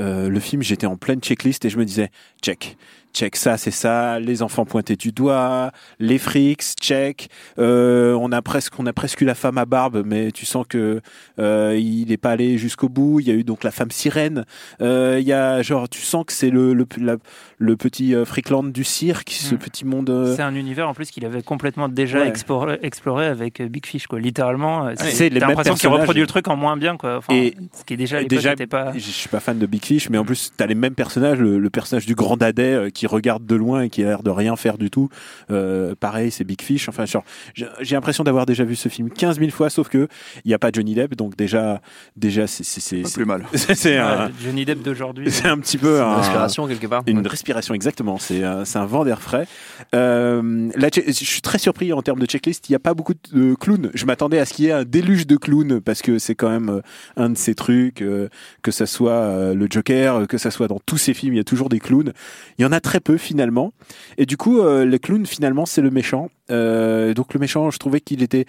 euh, 0.00 0.28
le 0.28 0.40
film, 0.40 0.62
j'étais 0.62 0.86
en 0.86 0.96
pleine 0.96 1.20
checklist 1.20 1.64
et 1.64 1.70
je 1.70 1.78
me 1.78 1.84
disais, 1.84 2.10
check, 2.42 2.76
check 3.14 3.36
ça, 3.36 3.56
c'est 3.56 3.70
ça, 3.70 4.18
les 4.20 4.42
enfants 4.42 4.64
pointés 4.64 4.96
du 4.96 5.12
doigt, 5.12 5.72
les 5.98 6.18
frics, 6.18 6.62
check. 6.80 7.28
Euh, 7.58 8.14
on 8.20 8.32
a 8.32 8.42
presque, 8.42 8.78
on 8.78 8.86
a 8.86 8.92
presque 8.92 9.20
eu 9.20 9.24
la 9.24 9.34
femme 9.34 9.58
à 9.58 9.64
barbe, 9.64 10.02
mais 10.06 10.30
tu 10.32 10.46
sens 10.46 10.64
que 10.68 11.00
euh, 11.38 11.76
il 11.78 12.06
n'est 12.08 12.16
pas 12.16 12.30
allé 12.30 12.58
jusqu'au 12.58 12.88
bout. 12.88 13.20
Il 13.20 13.26
y 13.28 13.30
a 13.30 13.34
eu 13.34 13.44
donc 13.44 13.64
la 13.64 13.70
femme 13.70 13.90
sirène. 13.90 14.44
Euh, 14.80 15.18
il 15.20 15.26
y 15.26 15.32
a 15.32 15.62
genre, 15.62 15.88
tu 15.88 16.00
sens 16.00 16.24
que 16.26 16.32
c'est 16.32 16.50
le 16.50 16.72
le, 16.74 16.86
la- 16.98 17.16
le 17.58 17.76
petit 17.76 18.14
euh, 18.14 18.24
Freakland 18.24 18.72
du 18.72 18.84
cirque, 18.84 19.30
ce 19.30 19.54
Mm. 19.54 19.58
petit 19.58 19.84
monde. 19.84 20.10
euh, 20.10 20.34
C'est 20.36 20.42
un 20.42 20.54
univers 20.54 20.88
en 20.88 20.94
plus 20.94 21.10
qu'il 21.10 21.24
avait 21.26 21.42
complètement 21.42 21.88
déjà 21.88 22.20
Ouais. 22.20 22.28
exploré, 22.28 22.78
exploré 22.82 23.26
avec 23.26 23.60
Big 23.62 23.84
Fish, 23.86 24.06
quoi. 24.06 24.18
Littéralement, 24.20 24.90
C'est 24.96 25.28
l'impression 25.30 25.74
qu'il 25.74 25.88
reproduit 25.88 26.20
le 26.22 26.26
truc 26.26 26.48
en 26.48 26.56
moins 26.56 26.76
bien, 26.76 26.96
quoi. 26.96 27.16
Enfin, 27.18 27.34
Et- 27.34 27.54
ce 27.78 27.84
qui 27.84 27.94
est 27.94 27.96
déjà 27.96 28.18
à 28.18 28.24
déjà, 28.24 28.54
pas. 28.68 28.92
je 28.94 28.98
suis 29.00 29.28
pas 29.28 29.40
fan 29.40 29.58
de 29.58 29.66
Big 29.66 29.84
Fish, 29.84 30.08
mais 30.10 30.18
en 30.18 30.24
plus, 30.24 30.52
t'as 30.56 30.66
les 30.66 30.74
mêmes 30.74 30.94
personnages. 30.94 31.38
Le, 31.38 31.58
le 31.58 31.70
personnage 31.70 32.06
du 32.06 32.14
grand 32.14 32.36
dadais 32.36 32.90
qui 33.00 33.06
regarde 33.06 33.46
de 33.46 33.54
loin 33.54 33.80
et 33.80 33.88
qui 33.88 34.02
a 34.02 34.06
l'air 34.08 34.22
de 34.22 34.28
rien 34.28 34.56
faire 34.56 34.76
du 34.76 34.90
tout. 34.90 35.08
Euh, 35.50 35.94
pareil, 35.98 36.30
c'est 36.30 36.44
Big 36.44 36.60
Fish. 36.60 36.86
Enfin, 36.90 37.06
genre, 37.06 37.24
j'ai 37.54 37.94
l'impression 37.94 38.24
d'avoir 38.24 38.44
déjà 38.44 38.62
vu 38.64 38.76
ce 38.76 38.90
film 38.90 39.08
15 39.08 39.38
000 39.38 39.50
fois, 39.50 39.70
sauf 39.70 39.88
que 39.88 40.06
il 40.44 40.48
n'y 40.48 40.52
a 40.54 40.58
pas 40.58 40.68
Johnny 40.70 40.94
Depp, 40.94 41.14
donc 41.16 41.34
déjà, 41.34 41.80
déjà, 42.14 42.46
c'est 42.46 42.62
c'est 42.62 42.80
c'est 42.80 43.00
Pas 43.00 43.08
c'est- 43.08 43.14
plus 43.14 43.24
mal. 43.24 43.44
c'est 43.54 43.96
un, 43.96 44.30
Johnny 44.44 44.66
Depp 44.66 44.82
d'aujourd'hui. 44.82 45.30
c'est 45.30 45.48
un 45.48 45.56
petit 45.58 45.78
peu 45.78 45.96
Une 45.96 46.02
un- 46.02 46.16
respiration 46.16 46.66
quelque 46.68 46.86
part. 46.86 47.02
Une 47.06 47.26
respiration, 47.26 47.72
exactement. 47.72 48.18
C'est 48.18 48.44
un, 48.44 48.66
c'est 48.66 48.78
un 48.78 48.84
vent 48.84 49.04
d'air 49.06 49.22
frais. 49.22 49.46
Euh, 49.94 50.68
che- 50.90 51.04
je 51.06 51.12
suis 51.24 51.40
très 51.40 51.58
surpris 51.58 51.92
en 51.94 52.02
termes 52.02 52.18
de 52.18 52.26
checklist. 52.26 52.68
Il 52.68 52.72
n'y 52.72 52.76
a 52.76 52.80
pas 52.80 52.92
beaucoup 52.92 53.14
de 53.32 53.54
clowns. 53.54 53.90
Je 53.94 54.04
m'attendais 54.04 54.38
à 54.38 54.44
ce 54.44 54.52
qu'il 54.52 54.66
y 54.66 54.68
ait 54.68 54.72
un 54.72 54.84
déluge 54.84 55.26
de 55.26 55.36
clowns 55.36 55.80
parce 55.80 56.02
que 56.02 56.18
c'est 56.18 56.34
quand 56.34 56.50
même 56.50 56.68
euh, 56.68 56.80
un 57.16 57.30
de 57.30 57.38
ces 57.38 57.54
trucs, 57.54 58.02
euh, 58.02 58.28
que 58.62 58.70
ça 58.70 58.84
soit 58.86 59.12
euh, 59.12 59.54
le 59.54 59.66
Joker, 59.70 60.26
que 60.28 60.36
ça 60.38 60.50
soit 60.50 60.68
dans 60.68 60.80
tous 60.84 60.98
ces 60.98 61.14
films, 61.14 61.34
il 61.34 61.36
y 61.36 61.40
a 61.40 61.44
toujours 61.44 61.68
des 61.68 61.78
clowns. 61.80 62.12
Il 62.58 62.62
y 62.62 62.64
en 62.64 62.72
a 62.72 62.80
très 62.80 62.89
peu 62.98 63.16
finalement. 63.16 63.72
Et 64.18 64.26
du 64.26 64.36
coup, 64.36 64.58
euh, 64.58 64.84
le 64.84 64.98
clown 64.98 65.24
finalement, 65.26 65.66
c'est 65.66 65.82
le 65.82 65.90
méchant. 65.90 66.30
Euh, 66.50 67.14
donc 67.14 67.32
le 67.32 67.38
méchant, 67.38 67.70
je 67.70 67.78
trouvais 67.78 68.00
qu'il 68.00 68.24
était 68.24 68.46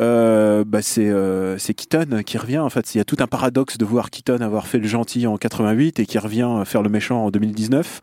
euh, 0.00 0.64
bah 0.66 0.82
c'est 0.82 1.08
euh, 1.08 1.56
Keaton 1.56 2.22
qui 2.24 2.38
revient 2.38 2.58
en 2.58 2.70
fait. 2.70 2.94
Il 2.94 2.98
y 2.98 3.00
a 3.00 3.04
tout 3.04 3.16
un 3.20 3.26
paradoxe 3.26 3.78
de 3.78 3.84
voir 3.84 4.10
Keaton 4.10 4.40
avoir 4.40 4.66
fait 4.66 4.78
le 4.78 4.88
gentil 4.88 5.26
en 5.26 5.36
88 5.36 6.00
et 6.00 6.06
qui 6.06 6.18
revient 6.18 6.62
faire 6.64 6.82
le 6.82 6.88
méchant 6.88 7.26
en 7.26 7.30
2019. 7.30 8.00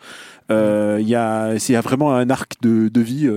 Euh, 0.50 0.98
Il 1.02 1.08
y 1.08 1.16
a 1.16 1.82
vraiment 1.82 2.14
un 2.14 2.30
arc 2.30 2.56
de, 2.62 3.02
vie. 3.02 3.30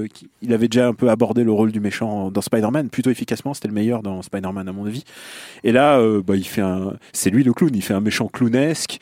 il 0.43 0.53
avait 0.53 0.69
déjà 0.69 0.89
un 0.89 0.95
peu 0.95 1.11
abordé 1.11 1.45
le 1.45 1.53
rôle 1.53 1.71
du 1.71 1.81
méchant 1.81 2.31
dans 2.31 2.41
Spider-Man 2.41 2.91
plutôt 2.91 3.11
efficacement. 3.11 3.55
C'était 3.55 3.69
le 3.69 3.75
meilleur 3.75 4.03
dans 4.03 4.23
Spider-Man 4.23 4.69
à 4.69 4.73
mon 4.73 4.87
avis. 4.87 5.05
Et 5.63 5.73
là, 5.73 6.01
bah, 6.25 6.37
il 6.37 6.45
fait 6.45 6.61
un 6.61 6.95
c'est 7.13 7.31
lui 7.31 7.45
le 7.45 7.53
clown. 7.53 7.71
Il 7.75 7.83
fait 7.83 7.95
un 7.95 8.01
méchant 8.01 8.29
clownesque. 8.29 8.99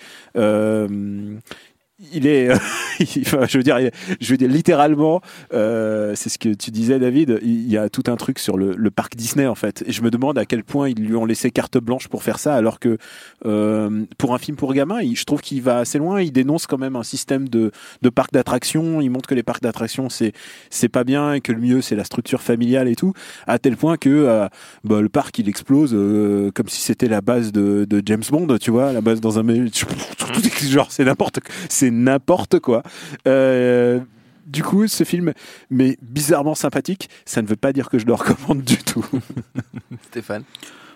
Euh, 2.03 2.07
il 2.13 2.27
est, 2.27 2.51
enfin, 3.21 3.47
je 3.49 3.59
veux 3.59 3.65
dire, 3.65 3.79
je 4.21 4.31
veux 4.31 4.37
dire 4.37 4.49
littéralement, 4.49 5.21
euh, 5.53 6.15
c'est 6.15 6.29
ce 6.29 6.39
que 6.39 6.51
tu 6.51 6.71
disais, 6.71 6.99
David. 6.99 7.41
Il 7.43 7.69
y 7.69 7.77
a 7.77 7.89
tout 7.89 8.05
un 8.07 8.17
truc 8.17 8.39
sur 8.39 8.57
le, 8.57 8.75
le 8.77 8.91
parc 8.91 9.17
Disney 9.17 9.47
en 9.47 9.55
fait, 9.55 9.83
et 9.87 9.93
je 9.93 10.03
me 10.03 10.11
demande 10.11 10.39
à 10.39 10.45
quel 10.45 10.65
point 10.65 10.89
ils 10.89 10.99
lui 10.99 11.17
ont 11.17 11.25
laissé 11.25 11.51
carte 11.51 11.79
blanche 11.79 12.09
pour 12.09 12.23
faire 12.23 12.39
ça, 12.39 12.55
alors 12.55 12.79
que 12.81 12.99
euh, 13.47 14.05
pour 14.19 14.35
un 14.35 14.39
film 14.39 14.57
pour 14.57 14.75
gamins, 14.75 15.01
je 15.15 15.25
trouve 15.25 15.41
qu'il 15.41 15.63
va 15.63 15.79
assez 15.79 15.99
loin. 15.99 16.21
Il 16.21 16.33
dénonce 16.33 16.67
quand 16.67 16.79
même 16.79 16.97
un 16.97 17.03
système 17.03 17.49
de, 17.49 17.71
de 18.03 18.09
parc 18.09 18.33
d'attractions. 18.33 19.01
Il 19.01 19.11
montre 19.11 19.29
que 19.29 19.35
les 19.35 19.43
parcs 19.43 19.63
d'attractions 19.63 20.09
c'est 20.09 20.33
c'est 20.71 20.89
pas 20.89 21.05
bien 21.05 21.35
et 21.35 21.41
que 21.41 21.53
le 21.53 21.61
mieux 21.61 21.81
c'est 21.81 21.97
la 21.97 22.05
structure 22.05 22.43
familiale 22.43 22.89
et 22.89 22.97
tout, 22.97 23.13
à 23.47 23.59
tel 23.59 23.77
point 23.77 23.97
que 23.97 24.09
euh, 24.09 24.49
bah, 24.85 25.01
le 25.01 25.09
parc 25.09 25.39
il 25.39 25.49
explose 25.49 25.93
euh, 25.95 26.51
comme 26.53 26.69
si 26.69 26.81
c'était 26.81 27.09
la 27.09 27.21
base 27.21 27.53
de, 27.53 27.87
de 27.89 28.03
James 28.05 28.23
Bond, 28.31 28.59
tu 28.59 28.71
vois, 28.71 28.93
la 28.93 29.01
base 29.01 29.21
dans 29.21 29.39
un 29.39 29.43
genre 30.63 30.91
c'est 30.91 31.05
n'importe 31.05 31.41
c'est 31.69 31.92
n'importe 31.93 32.59
quoi. 32.59 32.83
Euh, 33.27 34.01
du 34.47 34.63
coup, 34.63 34.87
ce 34.89 35.05
film, 35.05 35.33
mais 35.71 35.97
bizarrement 36.03 36.55
sympathique, 36.55 37.09
ça 37.25 37.43
ne 37.43 37.47
veut 37.47 37.57
pas 37.57 37.73
dire 37.73 37.89
que 37.89 37.99
je 37.99 38.07
le 38.07 38.15
recommande 38.15 38.63
du 38.63 38.79
tout. 38.79 39.05
Stéphane. 40.09 40.45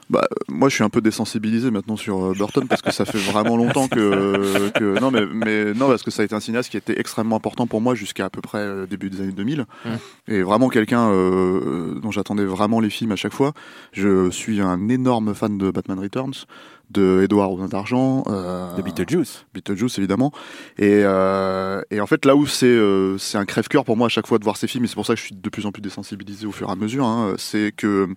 Bah, 0.09 0.27
moi, 0.49 0.69
je 0.69 0.75
suis 0.75 0.85
un 0.85 0.89
peu 0.89 1.01
désensibilisé 1.01 1.71
maintenant 1.71 1.97
sur 1.97 2.27
euh, 2.27 2.33
Burton 2.37 2.67
parce 2.69 2.83
que 2.83 2.93
ça 2.93 3.05
fait 3.05 3.19
vraiment 3.19 3.57
longtemps 3.57 3.89
que, 3.89 4.71
que 4.71 5.01
non, 5.01 5.11
mais, 5.11 5.27
mais 5.27 5.75
non, 5.75 5.89
parce 5.89 6.03
que 6.03 6.11
ça 6.11 6.23
a 6.23 6.25
été 6.25 6.35
un 6.35 6.41
cinéaste 6.41 6.71
qui 6.71 6.77
était 6.77 6.99
extrêmement 7.01 7.37
important 7.37 7.67
pour 7.67 7.81
moi 7.81 7.95
jusqu'à 7.95 8.27
à 8.27 8.31
peu 8.31 8.41
près 8.41 8.59
euh, 8.59 8.87
début 8.87 9.11
des 9.11 9.21
années 9.21 9.33
2000 9.33 9.67
Mm. 9.85 9.89
et 10.29 10.43
vraiment 10.43 10.69
quelqu'un 10.69 11.11
euh, 11.11 11.99
dont 12.01 12.11
j'attendais 12.11 12.45
vraiment 12.45 12.81
les 12.81 12.91
films 12.91 13.13
à 13.13 13.17
chaque 13.17 13.33
fois. 13.33 13.53
Je 13.93 14.31
suis 14.31 14.61
un 14.61 14.89
énorme 14.89 15.35
fan 15.35 15.59
de 15.59 15.71
Batman 15.71 15.99
Returns, 15.99 16.47
de 16.91 17.23
Edouard 17.25 17.49
Rosin 17.49 17.69
d'Argent, 17.69 18.25
euh, 18.29 18.75
De 18.77 18.83
Beetlejuice. 18.83 19.47
Beetlejuice 19.55 19.99
évidemment. 19.99 20.33
Et, 20.79 21.03
euh, 21.05 21.83
et 21.91 22.01
en 22.01 22.07
fait 22.07 22.25
là 22.25 22.37
où 22.37 22.47
c'est 22.47 22.67
euh, 22.67 23.19
c'est 23.19 23.39
un 23.39 23.45
crève-cœur 23.45 23.85
pour 23.85 23.97
moi 23.97 24.07
à 24.07 24.11
chaque 24.11 24.27
fois 24.27 24.39
de 24.39 24.45
voir 24.45 24.57
ces 24.57 24.67
films 24.67 24.85
et 24.85 24.87
c'est 24.89 24.95
pour 24.95 25.07
ça 25.07 25.15
que 25.15 25.21
je 25.21 25.27
suis 25.27 25.35
de 25.35 25.49
plus 25.49 25.67
en 25.67 25.73
plus 25.73 25.83
désensibilisé 25.83 26.47
au 26.47 26.53
fur 26.53 26.69
et 26.69 26.73
à 26.73 26.77
mesure, 26.77 27.07
hein, 27.07 27.35
c'est 27.39 27.73
que 27.77 28.09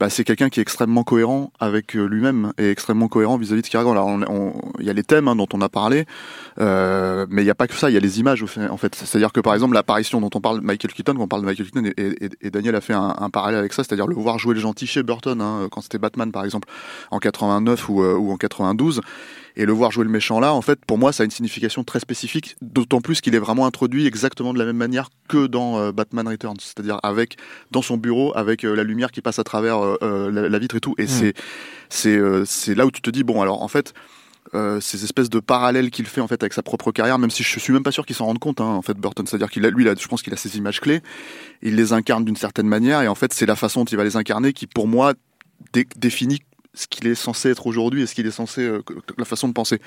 bah, 0.00 0.10
c'est 0.10 0.24
quelqu'un 0.24 0.48
qui 0.48 0.60
est 0.60 0.62
extrêmement 0.62 1.04
cohérent 1.04 1.52
avec 1.60 1.96
euh, 1.96 2.06
lui-même 2.06 2.52
et 2.58 2.70
extrêmement 2.70 3.08
cohérent 3.08 3.36
vis-à-vis 3.38 3.62
de 3.62 3.76
raconte. 3.76 3.92
Alors, 3.92 4.10
il 4.80 4.86
y 4.86 4.90
a 4.90 4.92
les 4.92 5.04
thèmes 5.04 5.28
hein, 5.28 5.36
dont 5.36 5.46
on 5.52 5.60
a 5.60 5.68
parlé, 5.68 6.06
euh, 6.58 7.26
mais 7.30 7.42
il 7.42 7.44
n'y 7.44 7.50
a 7.50 7.54
pas 7.54 7.66
que 7.68 7.74
ça, 7.74 7.88
il 7.90 7.94
y 7.94 7.96
a 7.96 8.00
les 8.00 8.20
images 8.20 8.42
en 8.42 8.76
fait. 8.76 8.94
C'est-à-dire 8.94 9.32
que 9.32 9.40
par 9.40 9.54
exemple 9.54 9.74
l'apparition 9.74 10.20
dont 10.20 10.30
on 10.34 10.40
parle 10.40 10.60
Michael 10.60 10.92
Keaton, 10.92 11.14
quand 11.14 11.22
on 11.22 11.28
parle 11.28 11.42
de 11.42 11.46
Michael 11.46 11.70
Keaton, 11.70 11.84
et, 11.96 12.24
et- 12.24 12.30
et 12.40 12.50
Daniel 12.50 12.74
a 12.74 12.80
fait 12.80 12.94
un, 12.94 13.14
un 13.18 13.30
parallèle 13.30 13.58
avec 13.60 13.72
ça, 13.72 13.84
c'est-à-dire 13.84 14.06
le 14.06 14.14
voir 14.14 14.38
jouer 14.38 14.54
le 14.54 14.60
gentil 14.60 14.86
chez 14.86 15.02
Burton, 15.02 15.40
hein, 15.40 15.68
quand 15.70 15.80
c'était 15.82 15.98
Batman 15.98 16.32
par 16.32 16.44
exemple, 16.44 16.68
en 17.10 17.18
89 17.18 17.88
ou, 17.88 18.02
euh, 18.02 18.14
ou 18.16 18.32
en 18.32 18.36
92, 18.36 19.00
et 19.56 19.66
le 19.66 19.72
voir 19.72 19.90
jouer 19.90 20.04
le 20.04 20.10
méchant 20.10 20.40
là, 20.40 20.52
en 20.54 20.62
fait, 20.62 20.84
pour 20.84 20.98
moi, 20.98 21.12
ça 21.12 21.22
a 21.22 21.24
une 21.24 21.30
signification 21.30 21.84
très 21.84 22.00
spécifique, 22.00 22.56
d'autant 22.62 23.00
plus 23.00 23.20
qu'il 23.20 23.34
est 23.34 23.38
vraiment 23.38 23.66
introduit 23.66 24.06
exactement 24.06 24.52
de 24.54 24.58
la 24.58 24.64
même 24.64 24.76
manière 24.76 25.08
que 25.28 25.46
dans 25.46 25.78
euh, 25.78 25.92
Batman 25.92 26.26
Returns, 26.26 26.56
c'est-à-dire 26.60 26.98
avec 27.02 27.36
dans 27.70 27.82
son 27.82 27.96
bureau, 27.96 28.32
avec 28.36 28.64
euh, 28.64 28.74
la 28.74 28.84
lumière 28.84 29.10
qui 29.10 29.20
passe 29.20 29.38
à 29.38 29.44
travers 29.44 29.78
euh, 30.02 30.30
la, 30.30 30.48
la 30.48 30.58
vitre 30.58 30.76
et 30.76 30.80
tout, 30.80 30.94
et 30.98 31.06
c'est 31.06 31.34
c'est 31.88 32.18
c'est 32.46 32.74
là 32.74 32.86
où 32.86 32.90
tu 32.90 33.02
te 33.02 33.10
dis 33.10 33.24
bon, 33.24 33.42
alors 33.42 33.62
en 33.62 33.68
fait. 33.68 33.92
euh, 34.54 34.80
ces 34.80 35.04
espèces 35.04 35.30
de 35.30 35.40
parallèles 35.40 35.90
qu'il 35.90 36.04
fait 36.06 36.20
en 36.20 36.26
fait 36.28 36.42
avec 36.42 36.52
sa 36.52 36.62
propre 36.62 36.90
carrière, 36.92 37.18
même 37.18 37.30
si 37.30 37.42
je 37.42 37.58
suis 37.58 37.72
même 37.72 37.84
pas 37.84 37.92
sûr 37.92 38.04
qu'il 38.04 38.16
s'en 38.16 38.26
rende 38.26 38.38
compte 38.40 38.60
hein, 38.60 38.64
en 38.66 38.82
fait 38.82 38.94
Burton, 38.98 39.26
c'est-à-dire 39.26 39.48
qu'il 39.50 39.64
a 39.64 39.70
lui, 39.70 39.88
a, 39.88 39.94
je 39.98 40.08
pense 40.08 40.20
qu'il 40.20 40.32
a 40.34 40.36
ses 40.36 40.58
images 40.58 40.80
clés, 40.80 41.00
il 41.62 41.76
les 41.76 41.92
incarne 41.92 42.24
d'une 42.24 42.36
certaine 42.36 42.66
manière. 42.66 43.00
Et 43.02 43.08
en 43.08 43.14
fait 43.14 43.32
c'est 43.32 43.46
la 43.46 43.56
façon 43.56 43.80
dont 43.80 43.90
il 43.90 43.96
va 43.96 44.04
les 44.04 44.16
incarner 44.16 44.52
qui 44.52 44.66
pour 44.66 44.88
moi 44.88 45.14
dé- 45.72 45.86
définit 45.96 46.40
ce 46.74 46.86
qu'il 46.86 47.06
est 47.06 47.14
censé 47.14 47.50
être 47.50 47.66
aujourd'hui 47.66 48.02
et 48.02 48.06
ce 48.06 48.14
qu'il 48.14 48.26
est 48.26 48.30
censé 48.32 48.62
euh, 48.62 48.82
la 49.18 49.24
façon 49.24 49.48
de 49.48 49.52
penser. 49.52 49.80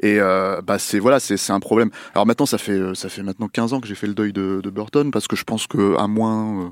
Et 0.00 0.20
euh, 0.20 0.60
bah 0.62 0.78
c'est 0.78 0.98
voilà 0.98 1.20
c'est 1.20 1.36
c'est 1.36 1.52
un 1.52 1.60
problème. 1.60 1.90
Alors 2.14 2.26
maintenant 2.26 2.46
ça 2.46 2.58
fait 2.58 2.72
euh, 2.72 2.94
ça 2.94 3.08
fait 3.08 3.22
maintenant 3.22 3.48
15 3.48 3.72
ans 3.72 3.80
que 3.80 3.86
j'ai 3.86 3.94
fait 3.94 4.06
le 4.06 4.14
deuil 4.14 4.32
de, 4.32 4.60
de 4.62 4.70
Burton 4.70 5.10
parce 5.10 5.28
que 5.28 5.36
je 5.36 5.44
pense 5.44 5.66
que 5.66 5.96
à 5.96 6.06
moins 6.06 6.64
euh, 6.64 6.68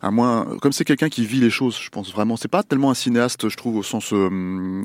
à 0.00 0.10
moins 0.10 0.56
comme 0.60 0.72
c'est 0.72 0.84
quelqu'un 0.84 1.08
qui 1.08 1.24
vit 1.24 1.38
les 1.40 1.50
choses 1.50 1.78
je 1.78 1.88
pense 1.88 2.12
vraiment 2.12 2.36
c'est 2.36 2.48
pas 2.48 2.62
tellement 2.64 2.90
un 2.90 2.94
cinéaste 2.94 3.48
je 3.48 3.56
trouve 3.56 3.76
au 3.76 3.82
sens 3.84 4.12
euh, 4.12 4.82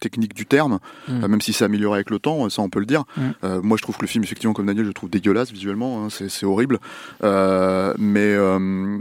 technique 0.00 0.34
du 0.34 0.46
terme 0.46 0.78
Mm. 1.08 1.26
même 1.26 1.40
si 1.40 1.52
c'est 1.52 1.64
amélioré 1.64 1.96
avec 1.96 2.10
le 2.10 2.18
temps 2.18 2.48
ça 2.48 2.62
on 2.62 2.68
peut 2.70 2.80
le 2.80 2.86
dire. 2.86 3.04
Mm. 3.16 3.60
Moi 3.62 3.76
je 3.76 3.82
trouve 3.82 3.96
que 3.96 4.02
le 4.02 4.08
film 4.08 4.24
effectivement 4.24 4.52
comme 4.54 4.66
Daniel 4.66 4.84
je 4.84 4.88
le 4.88 4.94
trouve 4.94 5.10
dégueulasse 5.10 5.50
visuellement 5.52 6.04
hein, 6.04 6.08
c'est 6.10 6.28
c'est 6.28 6.46
horrible. 6.46 6.78
Euh, 7.22 7.94
mais 7.98 8.34
euh, 8.34 8.98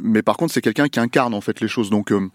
mais 0.00 0.22
par 0.22 0.36
contre 0.36 0.52
c'est 0.52 0.60
quelqu'un 0.62 0.88
qui 0.88 1.00
incarne 1.00 1.34
en 1.34 1.40
fait 1.40 1.60
les 1.60 1.68
choses. 1.68 1.90
Donc 1.90 2.12
euh, 2.12 2.28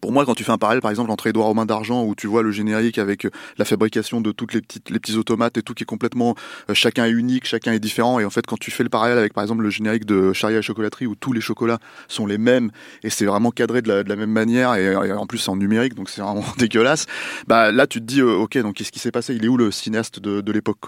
pour 0.00 0.12
moi, 0.12 0.24
quand 0.24 0.34
tu 0.34 0.44
fais 0.44 0.52
un 0.52 0.58
parallèle, 0.58 0.80
par 0.80 0.90
exemple, 0.90 1.10
entre 1.10 1.26
Édouard 1.26 1.48
aux 1.48 1.54
mains 1.54 1.66
d'argent, 1.66 2.04
où 2.04 2.14
tu 2.14 2.26
vois 2.26 2.42
le 2.42 2.50
générique 2.50 2.98
avec 2.98 3.24
euh, 3.24 3.30
la 3.56 3.64
fabrication 3.64 4.20
de 4.20 4.32
toutes 4.32 4.52
les 4.52 4.60
petites, 4.60 4.90
les 4.90 5.00
petits 5.00 5.16
automates 5.16 5.56
et 5.56 5.62
tout 5.62 5.74
qui 5.74 5.82
est 5.82 5.86
complètement, 5.86 6.34
euh, 6.70 6.74
chacun 6.74 7.06
est 7.06 7.10
unique, 7.10 7.46
chacun 7.46 7.72
est 7.72 7.80
différent. 7.80 8.20
Et 8.20 8.24
en 8.24 8.30
fait, 8.30 8.46
quand 8.46 8.58
tu 8.58 8.70
fais 8.70 8.82
le 8.82 8.90
parallèle 8.90 9.18
avec, 9.18 9.32
par 9.32 9.42
exemple, 9.42 9.62
le 9.62 9.70
générique 9.70 10.04
de 10.04 10.32
Charlie 10.32 10.56
à 10.56 10.58
la 10.58 10.62
chocolaterie, 10.62 11.06
où 11.06 11.14
tous 11.14 11.32
les 11.32 11.40
chocolats 11.40 11.78
sont 12.06 12.26
les 12.26 12.38
mêmes 12.38 12.70
et 13.02 13.10
c'est 13.10 13.24
vraiment 13.24 13.50
cadré 13.50 13.82
de 13.82 13.88
la, 13.88 14.04
de 14.04 14.08
la 14.08 14.16
même 14.16 14.30
manière 14.30 14.74
et, 14.74 14.84
et 14.92 15.12
en 15.12 15.26
plus 15.26 15.38
c'est 15.38 15.50
en 15.50 15.56
numérique, 15.56 15.94
donc 15.94 16.10
c'est 16.10 16.20
vraiment 16.20 16.44
dégueulasse. 16.58 17.06
Bah 17.46 17.72
là, 17.72 17.86
tu 17.86 18.00
te 18.00 18.04
dis, 18.04 18.20
euh, 18.20 18.34
ok, 18.34 18.58
donc 18.58 18.76
qu'est-ce 18.76 18.92
qui 18.92 18.98
s'est 18.98 19.12
passé? 19.12 19.34
Il 19.34 19.44
est 19.44 19.48
où 19.48 19.56
le 19.56 19.70
cinéaste 19.70 20.20
de, 20.20 20.40
de 20.40 20.52
l'époque, 20.52 20.78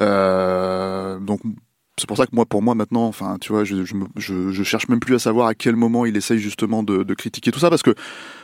euh, 0.00 1.18
Donc 1.20 1.40
c'est 2.02 2.08
pour 2.08 2.16
ça 2.16 2.26
que 2.26 2.34
moi, 2.34 2.44
pour 2.44 2.62
moi 2.62 2.74
maintenant, 2.74 3.06
enfin, 3.06 3.36
tu 3.40 3.52
vois, 3.52 3.62
je, 3.64 3.84
je, 3.84 3.94
je, 4.16 4.50
je 4.50 4.62
cherche 4.64 4.88
même 4.88 4.98
plus 5.00 5.14
à 5.14 5.18
savoir 5.20 5.46
à 5.46 5.54
quel 5.54 5.76
moment 5.76 6.04
il 6.04 6.16
essaye 6.16 6.38
justement 6.40 6.82
de, 6.82 7.04
de 7.04 7.14
critiquer 7.14 7.52
tout 7.52 7.60
ça, 7.60 7.70
parce 7.70 7.82
que 7.82 7.94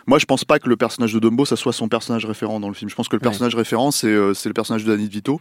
moi, 0.06 0.18
je 0.18 0.24
pense 0.24 0.44
pas 0.44 0.58
que 0.60 0.68
le 0.68 0.76
personnage 0.76 1.12
de 1.12 1.18
Dumbo, 1.18 1.44
ça 1.44 1.56
soit 1.56 1.72
son 1.72 1.88
personnage 1.88 2.24
référent 2.24 2.60
dans 2.60 2.68
le 2.68 2.74
film. 2.74 2.88
Je 2.88 2.94
pense 2.94 3.08
que 3.08 3.16
le 3.16 3.20
Ouais. 3.20 3.24
personnage 3.24 3.54
référent, 3.56 3.90
c'est 3.90 4.06
euh, 4.06 4.32
c'est 4.32 4.48
le 4.48 4.52
personnage 4.54 4.84
de 4.84 4.92
Danny 4.92 5.08
DeVito, 5.08 5.40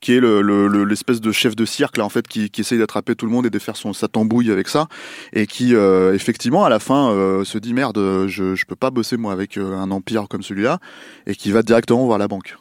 qui 0.00 0.12
est 0.14 0.20
le- 0.20 0.42
le- 0.42 0.66
le- 0.66 0.84
l'espèce 0.84 1.20
de 1.20 1.30
chef 1.32 1.54
de 1.56 1.64
cirque 1.64 1.96
là, 1.96 2.04
en 2.04 2.08
fait, 2.10 2.26
qui, 2.28 2.50
qui 2.50 2.60
essaye 2.62 2.78
d'attraper 2.78 3.14
tout 3.14 3.24
le 3.26 3.32
monde 3.32 3.46
et 3.46 3.50
de 3.50 3.58
faire 3.60 3.76
son 3.76 3.92
sa 3.92 4.08
tambouille 4.08 4.50
avec 4.50 4.68
ça, 4.68 4.88
et 5.32 5.46
qui 5.46 5.74
euh, 5.74 6.12
effectivement 6.14 6.64
à 6.64 6.68
la 6.68 6.80
fin 6.80 7.10
euh, 7.12 7.44
se 7.44 7.58
dit 7.58 7.72
merde, 7.74 8.26
je 8.26 8.54
je 8.56 8.64
peux 8.66 8.76
pas 8.76 8.90
bosser 8.90 9.16
moi 9.16 9.32
avec 9.32 9.56
euh, 9.56 9.76
un 9.76 9.90
empire 9.92 10.26
comme 10.28 10.42
celui-là, 10.42 10.78
et 11.26 11.34
qui 11.36 11.52
va 11.52 11.62
directement 11.62 12.04
voir 12.04 12.18
la 12.18 12.26
banque. 12.28 12.56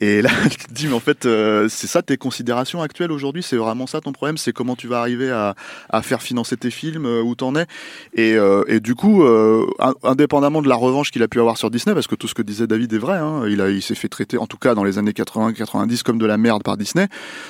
Et 0.00 0.22
là, 0.22 0.30
tu 0.50 0.56
te 0.58 0.72
dis, 0.72 0.86
mais 0.86 0.94
en 0.94 1.00
fait, 1.00 1.26
euh, 1.26 1.68
c'est 1.68 1.86
ça 1.86 2.02
tes 2.02 2.16
considérations 2.16 2.82
actuelles 2.82 3.12
aujourd'hui? 3.12 3.42
C'est 3.42 3.56
vraiment 3.56 3.86
ça 3.86 4.00
ton 4.00 4.12
problème? 4.12 4.36
C'est 4.38 4.52
comment 4.52 4.76
tu 4.76 4.88
vas 4.88 5.00
arriver 5.00 5.30
à, 5.30 5.54
à 5.90 6.02
faire 6.02 6.22
financer 6.22 6.56
tes 6.56 6.70
films 6.70 7.06
euh, 7.06 7.22
Où 7.22 7.34
t'en 7.34 7.54
es? 7.56 7.66
Et, 8.14 8.34
euh, 8.34 8.64
et 8.68 8.80
du 8.80 8.94
coup, 8.94 9.22
euh, 9.24 9.66
in- 9.78 9.94
indépendamment 10.02 10.62
de 10.62 10.68
la 10.68 10.76
revanche 10.76 11.10
qu'il 11.10 11.22
a 11.22 11.28
pu 11.28 11.40
avoir 11.40 11.56
sur 11.58 11.70
Disney, 11.70 11.94
parce 11.94 12.06
que 12.06 12.14
tout 12.14 12.28
ce 12.28 12.34
que 12.34 12.42
disait 12.42 12.66
David 12.66 12.92
est 12.92 12.98
vrai, 12.98 13.18
hein, 13.18 13.42
il, 13.48 13.60
a, 13.60 13.70
il 13.70 13.82
s'est 13.82 13.94
fait 13.94 14.08
traiter, 14.08 14.38
en 14.38 14.46
tout 14.46 14.58
cas 14.58 14.74
dans 14.74 14.84
les 14.84 14.98
années 14.98 15.12
80-90, 15.12 16.02
comme 16.02 16.18
de 16.18 16.26
la 16.26 16.36
merde 16.38 16.62
par 16.62 16.76
Disney. 16.76 17.06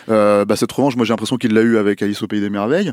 Euh, 0.08 0.44
bah, 0.44 0.56
cette 0.56 0.72
revanche, 0.72 0.96
moi 0.96 1.04
j'ai 1.04 1.12
l'impression 1.12 1.36
qu'il 1.36 1.52
l'a 1.54 1.62
eu 1.62 1.76
avec 1.78 2.02
Alice 2.02 2.22
au 2.22 2.26
Pays 2.26 2.40
des 2.40 2.50
Merveilles. 2.50 2.92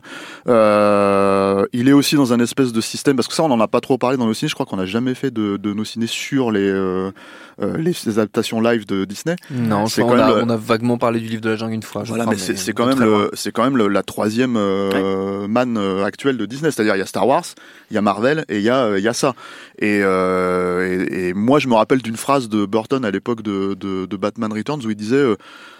Il 1.74 1.88
est 1.88 1.94
aussi 1.94 2.16
dans 2.16 2.34
un 2.34 2.40
espèce 2.40 2.72
de 2.74 2.82
système, 2.82 3.16
parce 3.16 3.28
que 3.28 3.34
ça 3.34 3.44
on 3.44 3.52
en 3.52 3.60
a 3.60 3.68
pas 3.68 3.82
trop 3.82 3.98
parlé 3.98 4.18
dans 4.18 4.26
nos 4.26 4.34
ciné, 4.34 4.50
je 4.50 4.54
crois 4.54 4.66
qu'on 4.66 4.78
n'a 4.78 4.86
jamais 4.86 5.16
fait 5.16 5.32
de, 5.32 5.58
de 5.58 5.74
nos 5.74 5.86
ciné 5.86 6.08
sur 6.08 6.52
les, 6.52 6.72
les, 7.60 7.92
les 8.06 8.20
adaptations 8.20 8.62
live 8.62 8.86
de 8.86 9.06
Disney. 9.06 9.36
Non, 9.50 9.88
c'est 9.88 10.04
on, 10.04 10.08
quand 10.10 10.16
même 10.16 10.24
a, 10.26 10.36
le- 10.36 10.44
on 10.44 10.50
a 10.50 10.56
vaguement 10.56 10.98
parlé 10.98 11.20
du 11.20 11.28
livre 11.28 11.42
de 11.42 11.50
la 11.50 11.56
jungle 11.56 11.74
une 11.74 11.84
fois. 11.84 12.04
je 12.04 12.10
Voilà, 12.10 12.24
crois, 12.26 12.36
mais 12.36 12.56
c'est 12.56 12.74
quand 12.74 12.86
même 12.86 13.00
le, 13.00 13.32
c'est 13.34 13.52
quand 13.52 13.64
même 13.64 13.76
la 13.76 14.04
troisième 14.04 14.56
euh, 14.56 15.48
manne 15.48 15.78
euh, 15.78 16.04
actuelle 16.06 16.38
de 16.38 16.46
Disney. 16.46 16.72
C'est-à-dire 16.72 16.96
il 16.96 17.00
y 17.00 17.02
a 17.02 17.06
Star 17.08 17.28
Wars, 17.28 17.44
il 17.90 17.96
y 17.96 17.98
a 17.98 18.02
Marvel 18.02 18.46
et 18.50 18.58
il 18.58 18.64
y 18.64 18.70
a 18.70 18.84
euh, 18.86 19.00
il 19.00 19.04
y 19.04 19.08
a 19.08 19.14
ça. 19.14 19.34
Et, 19.80 20.02
euh, 20.04 21.06
et, 21.10 21.30
et 21.30 21.34
moi 21.34 21.60
je 21.60 21.68
me 21.68 21.74
rappelle 21.74 22.02
d'une 22.02 22.18
phrase 22.18 22.50
de 22.50 22.66
Burton 22.66 23.04
à 23.04 23.12
l'époque 23.12 23.42
de, 23.42 23.74
de, 23.74 24.06
de 24.06 24.18
Batman 24.18 24.54
Returns 24.54 24.86
où 24.86 24.90
il 24.90 24.96
disait 24.96 25.24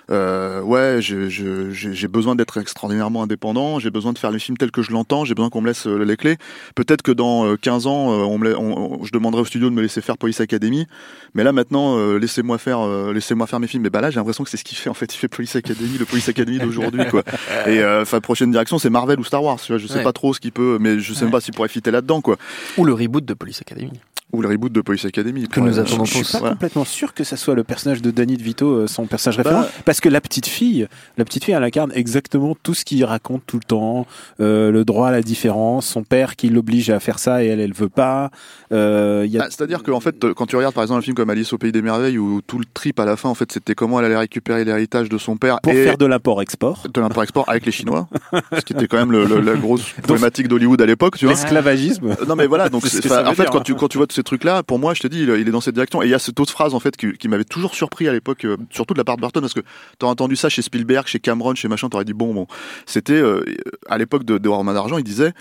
euh, 0.10 0.60
euh, 0.60 0.62
ouais 0.62 0.98
j'ai 1.02 1.30
je- 1.30 1.72
j'ai 1.72 1.94
j'ai 1.94 2.08
besoin 2.08 2.36
d'être 2.36 2.58
extraordinairement 2.60 3.24
indépendant, 3.24 3.80
j'ai 3.80 3.92
besoin 3.92 4.14
de 4.14 4.18
faire 4.18 4.32
les 4.32 4.40
films 4.40 4.58
tels 4.58 4.72
que 4.72 4.82
je 4.82 4.92
l'entends, 4.92 5.26
j'ai 5.26 5.36
besoin 5.36 5.50
qu'on 5.50 5.62
me 5.62 5.68
laisse 5.68 5.88
euh, 5.88 6.04
les 6.04 6.18
clés. 6.18 6.38
Peut-être 6.76 7.02
que 7.02 7.12
dans 7.12 7.46
euh, 7.46 7.56
15 7.58 7.88
ans 7.88 8.12
euh, 8.12 8.24
on 8.24 8.38
me 8.38 8.50
la- 8.50 8.60
on- 8.60 9.02
on- 9.02 9.06
je 9.06 9.12
demanderai 9.12 9.42
au 9.42 9.46
studio 9.46 9.70
de 9.70 9.76
me 9.76 9.82
laisser 9.82 10.02
faire 10.02 10.18
Police 10.18 10.42
Academy, 10.42 10.88
mais 11.34 11.44
là 11.44 11.52
maintenant 11.52 11.98
euh, 11.98 12.18
laissez-moi 12.18 12.58
faire 12.58 12.80
euh, 12.82 13.14
laissez-moi 13.14 13.48
faire 13.48 13.60
mes 13.60 13.68
films. 13.68 13.84
Mais 13.84 13.90
bah 13.90 14.02
là 14.02 14.10
j'ai 14.12 14.18
l'impression 14.18 14.44
que 14.44 14.50
c'est 14.50 14.58
ce 14.58 14.64
qu'il 14.64 14.78
fait 14.78 14.90
en 14.90 14.94
fait. 14.94 15.14
Il 15.14 15.18
fait 15.18 15.28
Police 15.28 15.56
Academy, 15.56 15.98
le 15.98 16.06
Police 16.06 16.30
Academy 16.30 16.60
d'aujourd'hui 16.60 17.06
quoi. 17.10 17.24
Et 17.68 17.80
euh, 17.80 18.02
enfin 18.02 18.20
prochaine 18.20 18.52
direction 18.52 18.80
c'est 18.80 18.90
Marvel 18.90 19.20
ou 19.20 19.24
Star 19.24 19.44
Wars. 19.44 19.60
Tu 19.60 19.72
vois, 19.72 19.78
je 19.80 19.88
sais 19.88 19.98
Ouais. 19.98 20.04
pas 20.04 20.14
trop 20.14 20.34
ce 20.34 20.40
qu'il 20.40 20.52
peut, 20.52 20.78
mais 20.80 21.00
je 21.00 21.14
sais 21.14 21.24
même 21.24 21.32
pas 21.32 21.42
s'il 21.42 21.54
pourrait 21.54 21.68
fitter 21.70 21.92
là-dedans 21.92 22.22
quoi. 22.22 22.38
Ou 22.78 22.86
le 22.86 22.94
reboot 22.94 23.24
de 23.26 23.34
Police 23.34 23.62
Academy. 23.62 23.92
Ou 24.34 24.42
le 24.42 24.48
reboot 24.48 24.72
de 24.72 24.82
Police 24.82 25.06
Academy. 25.06 25.48
Que 25.48 25.60
nous 25.60 25.78
attendons 25.80 26.06
je- 26.06 26.14
Je 26.14 26.20
je- 26.20 26.24
suis 26.24 26.32
pas 26.34 26.40
voilà. 26.40 26.54
complètement 26.54 26.86
sûr 26.86 27.14
que 27.14 27.24
ça 27.24 27.36
soit 27.38 27.56
le 27.56 27.64
personnage 27.64 28.02
de 28.02 28.12
Danny 28.12 28.38
DeVito, 28.38 28.68
euh, 28.72 28.88
son 28.88 29.06
personnage 29.06 29.38
Bah, 29.38 29.44
référent, 29.44 29.66
parce 29.86 30.00
que 30.00 30.10
la 30.10 30.22
petite 30.22 30.48
fille, 30.48 30.88
la 31.18 31.26
petite 31.26 31.44
fille, 31.46 31.54
elle 31.54 31.64
incarne 31.64 31.92
exactement 31.96 32.56
tout 32.64 32.74
ce 32.74 32.86
qu'il 32.86 33.04
raconte 33.06 33.44
tout 33.46 33.58
le 33.58 33.64
temps, 33.64 34.06
euh, 34.40 34.72
le 34.72 34.86
droit 34.86 35.10
à 35.10 35.12
la 35.12 35.22
différence, 35.22 35.86
son 35.88 36.04
père 36.04 36.36
qui 36.36 36.50
l'oblige 36.50 36.90
à 36.90 37.00
faire 37.00 37.20
ça 37.20 37.44
et 37.44 37.48
elle, 37.48 37.60
elle 37.60 37.74
veut 37.74 37.90
pas. 37.90 38.32
Euh, 38.72 39.26
a... 39.38 39.44
Ah, 39.44 39.48
C'est-à-dire 39.50 39.84
qu'en 39.84 40.00
fait, 40.00 40.16
quand 40.34 40.46
tu 40.46 40.56
regardes 40.56 40.74
par 40.74 40.84
exemple 40.84 41.00
un 41.00 41.04
film 41.04 41.16
comme 41.16 41.30
Alice 41.30 41.52
au 41.54 41.58
Pays 41.58 41.72
des 41.72 41.82
Merveilles 41.82 42.18
où 42.18 42.42
tout 42.46 42.60
le 42.60 42.66
trip 42.74 43.00
à 43.00 43.06
la 43.06 43.18
fin, 43.18 43.30
en 43.30 43.36
fait, 43.36 43.52
c'était 43.52 43.76
comment 43.76 44.00
elle 44.00 44.06
allait 44.06 44.18
récupérer 44.18 44.64
l'héritage 44.66 45.10
de 45.10 45.18
son 45.18 45.38
père 45.38 45.60
pour 45.62 45.74
et 45.74 45.84
faire 45.84 45.98
de 45.98 46.06
l'import-export, 46.06 46.88
de 46.94 47.02
l'import-export 47.02 47.46
avec 47.50 47.66
les 47.66 47.72
Chinois, 47.72 48.08
ce 48.54 48.62
qui 48.62 48.74
était 48.74 48.88
quand 48.88 48.98
même 48.98 49.12
le, 49.12 49.26
le- 49.26 49.42
la 49.42 49.56
grosse 49.56 49.90
problématique 50.04 50.48
d'Hollywood 50.48 50.82
à 50.82 50.86
l'époque, 50.86 51.18
tu 51.18 51.26
vois. 51.26 51.34
l'esclavagisme. 51.34 52.16
Non 52.28 52.36
mais 52.36 52.48
voilà, 52.48 52.70
donc 52.70 52.84
en 52.86 52.88
fait 52.88 53.00
dire, 53.00 53.50
quand 53.52 53.60
hein. 53.60 53.62
tu 53.64 53.76
quand 53.76 53.88
tu 53.88 53.98
vois 53.98 54.08
tous 54.22 54.30
ces 54.30 54.38
trucs 54.38 54.44
là, 54.44 54.64
pour 54.64 54.80
moi 54.80 54.94
je 54.94 55.02
te 55.02 55.08
dis 55.08 55.22
il, 55.24 55.30
il 55.30 55.48
est 55.48 55.52
dans 55.52 55.62
cette 55.62 55.76
direction. 55.76 56.02
Et 56.02 56.08
il 56.08 56.12
y 56.12 56.14
a 56.14 56.20
cette 56.20 56.40
autre 56.40 56.52
phrase 56.52 56.74
en 56.74 56.80
fait 56.80 56.96
qui, 56.98 57.14
qui 57.14 57.28
m'avait 57.28 57.44
toujours 57.44 57.76
surpris 57.76 58.08
à 58.08 58.14
l'époque, 58.14 58.46
euh, 58.46 58.58
surtout 58.70 58.94
de 58.94 59.00
la 59.00 59.04
part 59.04 59.18
de 59.18 59.22
Burton 59.22 59.42
parce 59.42 59.54
que 59.54 59.62
t'aurais 60.00 60.12
entendu 60.12 60.36
ça 60.36 60.50
chez 60.50 60.62
Spielberg, 60.62 61.08
chez 61.08 61.20
Cameron, 61.20 61.56
chez 61.56 61.68
machin, 61.68 61.90
t'aurais 61.90 62.06
dit 62.06 62.14
bon 62.14 62.34
bon, 62.34 62.48
c'était 62.86 63.14
euh, 63.14 63.44
à 63.90 63.98
l'époque 63.98 64.24
de, 64.24 64.38
de 64.38 64.50
Romain 64.50 64.74
d'argent, 64.74 64.98
il 64.98 65.04
disait 65.04 65.34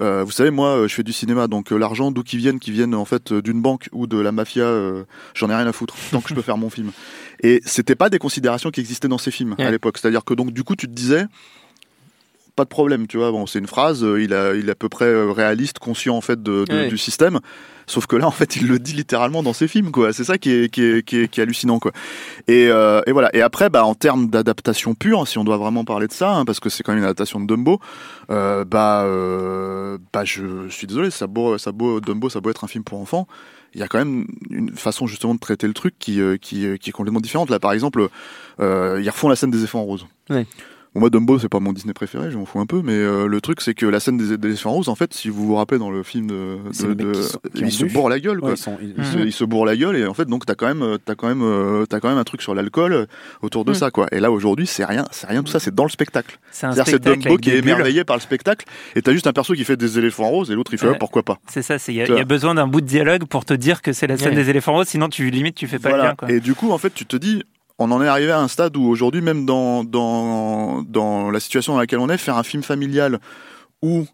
euh, 0.00 0.22
vous 0.22 0.30
savez 0.30 0.50
moi 0.50 0.86
je 0.86 0.94
fais 0.94 1.02
du 1.02 1.12
cinéma 1.12 1.48
donc 1.48 1.72
euh, 1.72 1.76
l'argent 1.76 2.12
d'où 2.12 2.22
qu'il 2.22 2.38
vienne, 2.38 2.60
qu'il 2.60 2.72
vienne 2.72 2.94
en 2.94 3.04
fait 3.04 3.32
euh, 3.32 3.42
d'une 3.42 3.60
banque 3.60 3.88
ou 3.90 4.06
de 4.06 4.18
la 4.18 4.30
mafia, 4.30 4.72
j'en 5.34 5.50
ai 5.50 5.54
rien 5.54 5.66
à 5.66 5.72
foutre 5.72 5.94
tant 6.10 6.20
que 6.20 6.28
je 6.28 6.34
peux 6.34 6.42
faire 6.42 6.58
mon 6.58 6.70
film. 6.70 6.92
Et 7.42 7.60
c'était 7.64 7.96
pas 7.96 8.08
des 8.08 8.18
considérations 8.18 8.70
qui 8.70 8.80
existaient 8.80 9.08
dans 9.08 9.18
ces 9.18 9.30
films 9.30 9.56
à 9.58 9.70
l'époque, 9.70 9.98
c'est-à-dire 9.98 10.24
que 10.24 10.34
donc 10.34 10.52
du 10.52 10.62
coup 10.62 10.76
tu 10.76 10.86
te 10.86 10.92
disais 10.92 11.24
pas 12.58 12.64
de 12.64 12.68
problème, 12.68 13.06
tu 13.06 13.16
vois. 13.16 13.30
Bon, 13.30 13.46
c'est 13.46 13.58
une 13.58 13.66
phrase, 13.66 14.04
euh, 14.04 14.20
il, 14.22 14.34
a, 14.34 14.54
il 14.54 14.68
est 14.68 14.72
à 14.72 14.74
peu 14.74 14.88
près 14.90 15.06
euh, 15.06 15.32
réaliste, 15.32 15.78
conscient 15.78 16.14
en 16.16 16.20
fait 16.20 16.42
de, 16.42 16.64
de- 16.68 16.74
Ouais. 16.74 16.88
du 16.88 16.98
système. 16.98 17.38
Sauf 17.86 18.06
que 18.06 18.16
là, 18.16 18.26
en 18.26 18.30
fait, 18.30 18.56
il 18.56 18.66
le 18.68 18.78
dit 18.78 18.92
littéralement 18.92 19.42
dans 19.42 19.54
ses 19.54 19.66
films, 19.66 19.90
quoi. 19.92 20.12
C'est 20.12 20.24
ça 20.24 20.36
qui 20.36 20.50
est, 20.50 20.68
qui 20.68 20.82
est, 20.82 21.02
qui 21.02 21.20
est, 21.20 21.28
qui 21.28 21.40
est 21.40 21.42
hallucinant, 21.44 21.78
quoi. 21.78 21.92
Et, 22.46 22.68
euh, 22.68 23.00
et 23.06 23.12
voilà. 23.12 23.34
Et 23.34 23.40
après, 23.40 23.70
bah, 23.70 23.84
en 23.86 23.94
termes 23.94 24.28
d'adaptation 24.28 24.94
pure, 24.94 25.26
si 25.26 25.38
on 25.38 25.44
doit 25.44 25.56
vraiment 25.56 25.84
parler 25.86 26.06
de 26.06 26.12
ça, 26.12 26.32
hein, 26.34 26.44
parce 26.44 26.60
que 26.60 26.68
c'est 26.68 26.82
quand 26.82 26.92
même 26.92 26.98
une 26.98 27.04
adaptation 27.04 27.40
de 27.40 27.46
Dumbo, 27.46 27.80
euh, 28.30 28.66
bah, 28.66 29.04
euh, 29.04 29.96
bah, 30.12 30.24
je 30.26 30.68
suis 30.68 30.86
désolé, 30.86 31.10
ça 31.10 31.26
beau, 31.26 31.56
ça 31.56 31.72
beau, 31.72 32.00
Dumbo, 32.00 32.28
ça 32.28 32.40
beau 32.40 32.50
être 32.50 32.64
un 32.64 32.68
film 32.68 32.84
pour 32.84 33.00
enfants. 33.00 33.26
Il 33.74 33.80
y 33.80 33.82
a 33.82 33.88
quand 33.88 33.98
même 33.98 34.26
une 34.50 34.70
façon 34.76 35.06
justement 35.06 35.34
de 35.34 35.40
traiter 35.40 35.66
le 35.66 35.74
truc 35.74 35.94
qui, 35.98 36.20
qui, 36.40 36.66
qui 36.78 36.90
est 36.90 36.92
complètement 36.92 37.20
différente. 37.20 37.48
Là, 37.50 37.58
par 37.58 37.72
exemple, 37.72 38.08
euh, 38.60 39.00
ils 39.02 39.08
refont 39.10 39.28
la 39.30 39.36
scène 39.36 39.50
des 39.50 39.58
éléphants 39.58 39.82
roses. 39.82 40.06
Ouais. 40.30 40.46
Bon, 40.94 41.00
moi, 41.00 41.10
Dumbo, 41.10 41.38
c'est 41.38 41.48
pas 41.48 41.60
mon 41.60 41.72
Disney 41.72 41.92
préféré, 41.92 42.30
je 42.30 42.38
m'en 42.38 42.46
fous 42.46 42.60
un 42.60 42.66
peu, 42.66 42.80
mais 42.82 42.92
euh, 42.92 43.26
le 43.26 43.40
truc, 43.40 43.60
c'est 43.60 43.74
que 43.74 43.84
la 43.86 44.00
scène 44.00 44.16
des, 44.16 44.32
éléphants 44.32 44.72
roses, 44.72 44.88
en 44.88 44.94
fait, 44.94 45.12
si 45.14 45.28
vous 45.28 45.46
vous 45.46 45.54
rappelez 45.56 45.78
dans 45.78 45.90
le 45.90 46.02
film 46.02 46.26
de, 46.28 46.34
de, 46.34 46.82
les 46.82 46.88
mecs 46.88 46.96
de- 46.98 47.12
qui 47.12 47.22
sont- 47.22 47.38
qui 47.54 47.60
il 47.60 47.64
ont 47.66 47.70
se 47.70 47.84
bu. 47.84 47.90
bourre 47.92 48.08
la 48.08 48.20
gueule, 48.20 48.40
quoi. 48.40 48.48
Ouais, 48.50 48.54
ils 48.54 48.58
sont- 48.58 48.78
ils- 48.80 49.04
se, 49.04 49.18
il 49.18 49.32
se 49.32 49.44
bourre 49.44 49.66
la 49.66 49.76
gueule 49.76 49.96
et 49.96 50.06
en 50.06 50.14
fait 50.14 50.24
donc 50.26 50.46
t'as 50.46 50.54
quand 50.54 50.66
même 50.66 50.82
euh, 50.82 50.96
t'as 51.02 51.14
quand 51.14 51.28
même 51.28 51.42
euh, 51.42 51.84
t'as 51.86 52.00
quand 52.00 52.08
même 52.08 52.18
un 52.18 52.24
truc 52.24 52.40
sur 52.42 52.54
l'alcool 52.54 53.06
autour 53.42 53.64
de 53.64 53.72
Mm. 53.72 53.74
ça 53.74 53.90
quoi 53.90 54.06
et 54.12 54.20
là 54.20 54.30
aujourd'hui 54.32 54.66
c'est 54.66 54.84
rien 54.84 55.04
c'est 55.10 55.26
rien 55.26 55.40
de 55.40 55.46
tout 55.46 55.52
ça 55.52 55.60
c'est 55.60 55.74
dans 55.74 55.84
le 55.84 55.90
spectacle 55.90 56.38
C'est 56.50 56.66
un 56.66 56.72
c'est-à-dire 56.72 56.92
c'est 56.92 57.02
Dumbo 57.22 57.36
qui 57.38 57.50
est 57.50 57.58
émerveillé 57.58 58.04
par 58.04 58.16
le 58.16 58.22
spectacle 58.22 58.66
et 58.96 59.02
t'as 59.02 59.12
juste 59.12 59.26
un 59.26 59.32
perso 59.32 59.54
qui 59.54 59.64
fait 59.64 59.76
des 59.76 59.98
éléphants 59.98 60.28
roses 60.28 60.50
et 60.50 60.54
l'autre 60.54 60.72
il 60.72 60.78
fait 60.78 60.86
Ouais. 60.86 60.92
ah, 60.94 60.98
pourquoi 60.98 61.22
pas 61.22 61.38
C'est 61.48 61.62
ça, 61.62 61.78
c'est- 61.78 61.92
il 61.92 61.96
y, 61.96 62.08
y 62.08 62.18
a 62.18 62.24
besoin 62.24 62.54
d'un 62.54 62.66
bout 62.66 62.80
de 62.80 62.86
dialogue 62.86 63.24
pour 63.26 63.44
te 63.44 63.54
dire 63.54 63.82
que 63.82 63.92
c'est 63.92 64.06
la 64.06 64.16
scène 64.16 64.30
Ouais. 64.30 64.34
des 64.36 64.50
éléphants 64.50 64.72
roses, 64.72 64.88
sinon 64.88 65.08
tu 65.08 65.28
limite 65.30 65.54
tu 65.54 65.66
fais 65.66 65.78
pas 65.78 65.90
le 65.90 65.94
Voilà. 65.96 66.08
lien. 66.10 66.14
Quoi. 66.16 66.30
Et 66.30 66.40
du 66.40 66.54
coup, 66.54 66.70
en 66.72 66.78
fait, 66.78 66.92
tu 66.94 67.04
te 67.06 67.16
dis, 67.16 67.42
on 67.78 67.90
en 67.90 68.02
est 68.02 68.08
arrivé 68.08 68.32
à 68.32 68.40
un 68.40 68.48
stade 68.48 68.76
où 68.76 68.84
aujourd'hui, 68.88 69.20
même 69.20 69.46
dans, 69.46 69.84
dans, 69.84 70.82
dans 70.82 71.30
la 71.30 71.40
situation 71.40 71.74
dans 71.74 71.78
laquelle 71.78 72.00
on 72.00 72.08
est, 72.08 72.18
faire 72.18 72.36
un 72.36 72.42
film 72.42 72.62
familial 72.62 73.20
où 73.82 74.06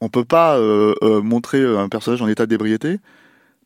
on 0.00 0.08
peut 0.08 0.24
pas 0.24 0.56
euh, 0.56 0.94
euh, 1.02 1.20
montrer 1.20 1.64
un 1.64 1.88
personnage 1.88 2.22
en 2.22 2.28
état 2.28 2.46
d'ébriété 2.46 2.98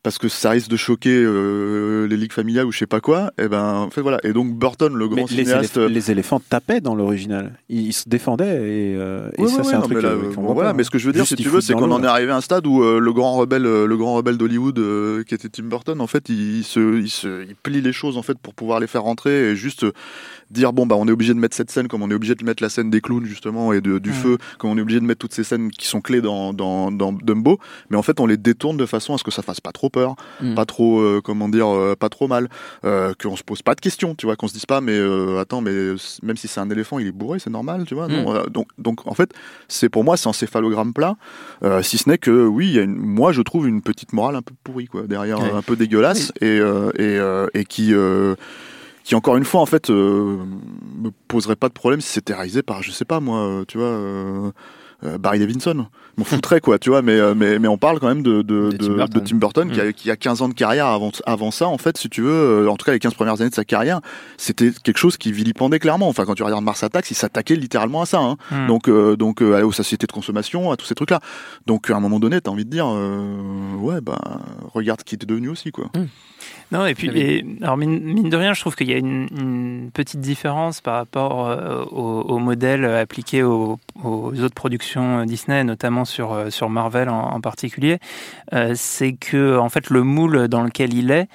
parce 0.03 0.17
que 0.17 0.29
ça 0.29 0.51
risque 0.51 0.69
de 0.69 0.77
choquer 0.77 1.09
euh, 1.23 2.07
les 2.07 2.15
ligues 2.17 2.31
familiales 2.31 2.65
ou 2.65 2.71
je 2.71 2.77
sais 2.77 2.87
pas 2.87 3.01
quoi. 3.01 3.31
Et 3.37 3.47
ben, 3.47 3.73
en 3.75 3.89
fait, 3.89 4.01
voilà. 4.01 4.19
Et 4.23 4.31
donc 4.33 4.53
Burton, 4.53 4.93
le 4.95 5.07
Mais 5.09 5.15
grand 5.15 5.29
les, 5.31 5.43
cinéaste. 5.45 5.77
éléph- 5.77 5.87
les 5.87 6.11
éléphants 6.11 6.39
tapaient 6.39 6.79
dans 6.81 6.95
l'original. 6.95 7.53
Ils, 7.69 7.87
ils 7.87 7.93
se 7.93 8.07
défendaient 8.07 8.55
et, 8.55 8.95
euh, 8.95 9.29
et 9.37 9.41
Ouais, 9.41 9.47
ça 9.49 9.57
ouais, 9.57 9.63
c'est 9.63 9.73
un 9.75 9.81
truc 9.81 9.97
mais 9.97 10.01
là, 10.03 10.09
euh, 10.09 10.31
bon, 10.35 10.53
voilà, 10.53 10.73
mais 10.73 10.83
ce 10.83 10.89
que 10.91 10.97
je 10.97 11.07
veux 11.07 11.13
dire, 11.13 11.25
Juste, 11.25 11.37
si 11.37 11.43
tu 11.43 11.49
veux, 11.49 11.61
c'est 11.61 11.73
qu'on 11.73 11.91
en 11.91 12.03
est 12.03 12.07
arrivé 12.07 12.31
à 12.31 12.37
un 12.37 12.41
stade 12.41 12.65
où 12.67 12.83
euh, 12.83 12.99
le 12.99 13.13
grand 13.13 13.33
rebelle, 13.33 13.63
le 13.63 13.97
grand 13.97 14.13
rebelle 14.15 14.37
d'Hollywood, 14.37 15.23
qui 15.25 15.33
était 15.35 15.49
Tim 15.49 15.63
Burton, 15.63 15.99
en 15.99 16.07
fait, 16.07 16.29
il, 16.29 16.57
il 16.59 16.63
se, 16.63 16.99
il 16.99 17.09
se, 17.09 17.43
il 17.45 17.55
plie 17.55 17.81
les 17.81 17.93
choses 17.93 18.17
en 18.17 18.21
fait 18.21 18.37
pour 18.39 18.53
pouvoir 18.53 18.79
les 18.79 18.87
faire 18.87 19.03
rentrer 19.03 19.51
et 19.51 19.55
juste 19.55 19.85
dire 20.51 20.73
bon 20.73 20.85
bah 20.85 20.95
on 20.97 21.07
est 21.07 21.11
obligé 21.11 21.33
de 21.33 21.39
mettre 21.39 21.55
cette 21.55 21.71
scène 21.71 21.87
comme 21.87 22.01
on 22.01 22.09
est 22.09 22.13
obligé 22.13 22.35
de 22.35 22.43
mettre 22.45 22.63
la 22.63 22.69
scène 22.69 22.89
des 22.89 23.01
clowns 23.01 23.25
justement 23.25 23.73
et 23.73 23.81
de, 23.81 23.99
du 23.99 24.11
feu, 24.11 24.37
comme 24.57 24.69
on 24.71 24.77
est 24.77 24.81
obligé 24.81 24.99
de 24.99 25.05
mettre 25.05 25.19
toutes 25.19 25.33
ces 25.33 25.43
scènes 25.43 25.69
qui 25.71 25.87
sont 25.87 26.01
clés 26.01 26.21
dans, 26.21 26.53
dans, 26.53 26.91
dans 26.91 27.11
Dumbo, 27.13 27.59
mais 27.89 27.97
en 27.97 28.01
fait 28.01 28.19
on 28.19 28.25
les 28.25 28.37
détourne 28.37 28.77
de 28.77 28.85
façon 28.85 29.13
à 29.13 29.17
ce 29.17 29.23
que 29.23 29.31
ça 29.31 29.41
fasse 29.41 29.59
pas 29.61 29.71
trop 29.71 29.89
peur, 29.89 30.15
Mm. 30.41 30.55
pas 30.55 30.65
trop 30.65 30.99
euh, 30.99 31.21
comment 31.23 31.49
dire, 31.49 31.67
euh, 31.67 31.95
pas 31.97 32.09
trop 32.09 32.27
mal, 32.27 32.47
euh, 32.85 33.13
qu'on 33.21 33.35
se 33.35 33.43
pose 33.43 33.61
pas 33.61 33.75
de 33.75 33.81
questions, 33.81 34.15
tu 34.15 34.25
vois, 34.25 34.35
qu'on 34.35 34.47
se 34.47 34.53
dise 34.53 34.65
pas 34.65 34.81
mais 34.81 34.97
euh, 34.97 35.39
attends 35.39 35.61
mais 35.61 35.71
même 36.23 36.37
si 36.37 36.47
c'est 36.47 36.59
un 36.59 36.69
éléphant 36.69 36.99
il 36.99 37.07
est 37.07 37.11
bourré 37.11 37.39
c'est 37.39 37.49
normal, 37.49 37.83
tu 37.85 37.95
vois, 37.95 38.07
non, 38.07 38.33
Mm. 38.33 38.49
donc 38.49 38.67
donc 38.77 39.07
en 39.07 39.13
fait 39.13 39.31
c'est 39.67 39.89
pour 39.89 40.03
moi 40.03 40.15
c'est 40.17 40.29
un 40.29 40.33
céphalogramme 40.33 40.93
plat, 40.93 41.15
si 41.81 41.97
ce 41.97 42.09
n'est 42.09 42.17
que 42.17 42.45
oui 42.45 42.67
il 42.67 42.73
y 42.73 42.79
a 42.79 42.83
une, 42.83 42.95
moi 42.95 43.31
je 43.31 43.41
trouve 43.41 43.67
une 43.67 43.81
petite 43.81 44.13
morale 44.13 44.35
un 44.35 44.41
peu 44.41 44.53
pourrie 44.63 44.85
quoi 44.87 45.03
derrière, 45.07 45.39
Ouais. 45.41 45.51
un 45.51 45.61
peu 45.61 45.75
dégueulasse 45.75 46.31
et 46.41 46.59
et, 46.99 47.19
et 47.53 47.65
qui 47.65 47.93
qui 49.07 49.15
encore 49.15 49.37
une 49.37 49.45
fois 49.45 49.61
en 49.61 49.65
fait 49.65 49.89
euh, 49.89 50.35
me 50.97 51.11
poserait 51.29 51.55
pas 51.55 51.69
de 51.69 51.73
problème 51.73 52.01
si 52.01 52.09
c'était 52.09 52.33
réalisé 52.33 52.61
par 52.61 52.83
je 52.83 52.91
sais 52.91 53.05
pas 53.05 53.21
moi 53.21 53.39
euh, 53.39 53.63
tu 53.65 53.77
vois 53.77 53.87
euh, 53.87 54.51
euh, 55.05 55.17
Barry 55.17 55.39
Levinson 55.39 55.85
m'en 56.17 56.25
foutrait 56.25 56.59
quoi 56.59 56.79
tu 56.79 56.89
vois 56.89 57.01
mais 57.01 57.13
euh, 57.19 57.35
mais 57.35 57.59
mais 57.59 57.67
on 57.67 57.77
parle 57.77 57.99
quand 57.99 58.07
même 58.07 58.23
de 58.23 58.41
de, 58.41 58.71
De 58.71 58.77
de, 58.77 58.77
Tim 58.77 58.95
Burton. 58.95 59.09
de 59.09 59.19
Tim 59.19 59.37
Burton 59.37 59.71
qui, 59.71 59.79
a, 59.79 59.93
qui 59.93 60.11
a 60.11 60.15
15 60.15 60.41
ans 60.41 60.49
de 60.49 60.53
carrière 60.55 60.87
avant 60.87 61.11
avant 61.25 61.51
ça 61.51 61.67
en 61.67 61.77
fait 61.77 61.97
si 61.97 62.09
tu 62.09 62.21
veux 62.21 62.31
euh, 62.65 62.69
en 62.69 62.75
tout 62.75 62.85
cas 62.85 62.93
les 62.93 62.99
15 62.99 63.13
premières 63.13 63.39
années 63.39 63.51
de 63.51 63.55
sa 63.55 63.63
carrière 63.63 64.01
c'était 64.37 64.71
quelque 64.83 64.97
chose 64.97 65.17
qui 65.17 65.31
vilipendait 65.31 65.79
clairement 65.79 66.09
enfin 66.09 66.25
quand 66.25 66.33
tu 66.33 66.43
regardes 66.43 66.63
Mars 66.63 66.83
Attacks 66.83 67.09
il 67.11 67.15
s'attaquait 67.15 67.55
littéralement 67.55 68.01
à 68.01 68.05
ça 68.07 68.19
hein. 68.19 68.37
Hmm. 68.49 68.67
donc 68.67 68.89
euh, 68.89 69.15
donc 69.15 69.41
euh, 69.41 69.63
aux 69.63 69.71
sociétés 69.71 70.07
de 70.07 70.11
consommation 70.11 70.71
à 70.71 70.77
tous 70.77 70.85
ces 70.87 70.95
trucs 70.95 71.11
là 71.11 71.19
donc 71.65 71.89
à 71.91 71.95
un 71.95 71.99
moment 71.99 72.19
donné 72.19 72.41
t'as 72.41 72.49
envie 72.51 72.65
de 72.65 72.71
dire 72.71 72.87
euh, 72.89 73.75
ouais 73.77 74.01
bah 74.01 74.19
regarde 74.73 75.01
ce 75.01 75.05
qui 75.05 75.15
était 75.15 75.27
devenu 75.27 75.49
aussi 75.49 75.71
quoi 75.71 75.91
Non, 76.71 76.85
et 76.85 76.95
puis, 76.95 77.09
et, 77.15 77.45
alors 77.61 77.77
mine, 77.77 78.01
mine 78.01 78.29
de 78.29 78.35
rien, 78.35 78.53
je 78.53 78.59
trouve 78.59 78.75
qu'il 78.75 78.89
y 78.89 78.93
a 78.93 78.97
une, 78.97 79.27
une 79.37 79.89
petite 79.93 80.19
différence 80.19 80.81
par 80.81 80.95
rapport 80.95 81.47
euh, 81.47 81.85
au, 81.85 82.21
au 82.21 82.39
modèle 82.39 82.83
appliqué 82.83 83.41
aux, 83.41 83.79
aux 84.03 84.33
autres 84.41 84.55
productions 84.55 85.23
Disney, 85.25 85.63
notamment 85.63 86.03
sur, 86.03 86.33
euh, 86.33 86.49
sur 86.49 86.69
Marvel 86.69 87.07
en, 87.07 87.33
en 87.33 87.41
particulier. 87.41 87.99
Euh, 88.53 88.73
c'est 88.75 89.13
que, 89.13 89.57
en 89.57 89.69
fait, 89.69 89.89
le 89.89 90.03
moule 90.03 90.47
dans 90.49 90.63
lequel 90.63 90.93
il 90.93 91.11
est, 91.11 91.27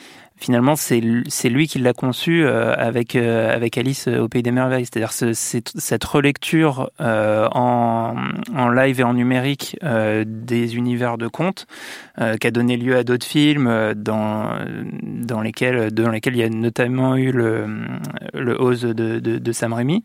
finalement, 0.43 0.75
c'est 0.77 1.01
lui 1.01 1.67
qui 1.69 1.79
l'a 1.79 1.93
conçu 1.93 2.45
euh, 2.45 2.75
avec, 2.77 3.15
euh, 3.17 3.55
avec 3.55 3.79
Alice 3.79 4.09
au 4.09 4.29
Pays 4.29 4.43
des 4.43 4.51
Merveilles. 4.51 4.85
C'est-à-dire 4.85 5.13
ce- 5.13 5.33
c'est- 5.35 5.73
cette 5.79 6.05
relecture 6.05 6.91
euh, 7.01 7.47
en, 7.53 8.15
en 8.57 8.69
live 8.69 9.01
et 9.01 9.05
en 9.05 9.15
numérique 9.15 9.77
euh, 9.85 10.25
des 10.27 10.77
univers 10.77 11.17
de 11.19 11.29
contes 11.29 11.67
euh, 12.21 12.37
qui 12.37 12.47
a 12.47 12.51
donné 12.51 12.77
lieu 12.77 12.97
à 12.97 13.05
d'autres 13.05 13.27
films 13.27 13.67
euh, 13.69 13.95
dans, 13.95 14.51
dans 15.03 15.41
lesquels, 15.41 15.93
dans 15.93 16.11
lesquels 16.11 16.35
il 16.35 16.41
y 16.41 16.43
a 16.43 16.49
notamment 16.49 17.17
eu 17.17 17.31
le, 17.31 17.67
le 18.35 18.61
Oz 18.61 18.83
de, 18.83 19.21
de, 19.21 19.39
de 19.39 19.53
Sam 19.53 19.73
Raimi, 19.73 20.03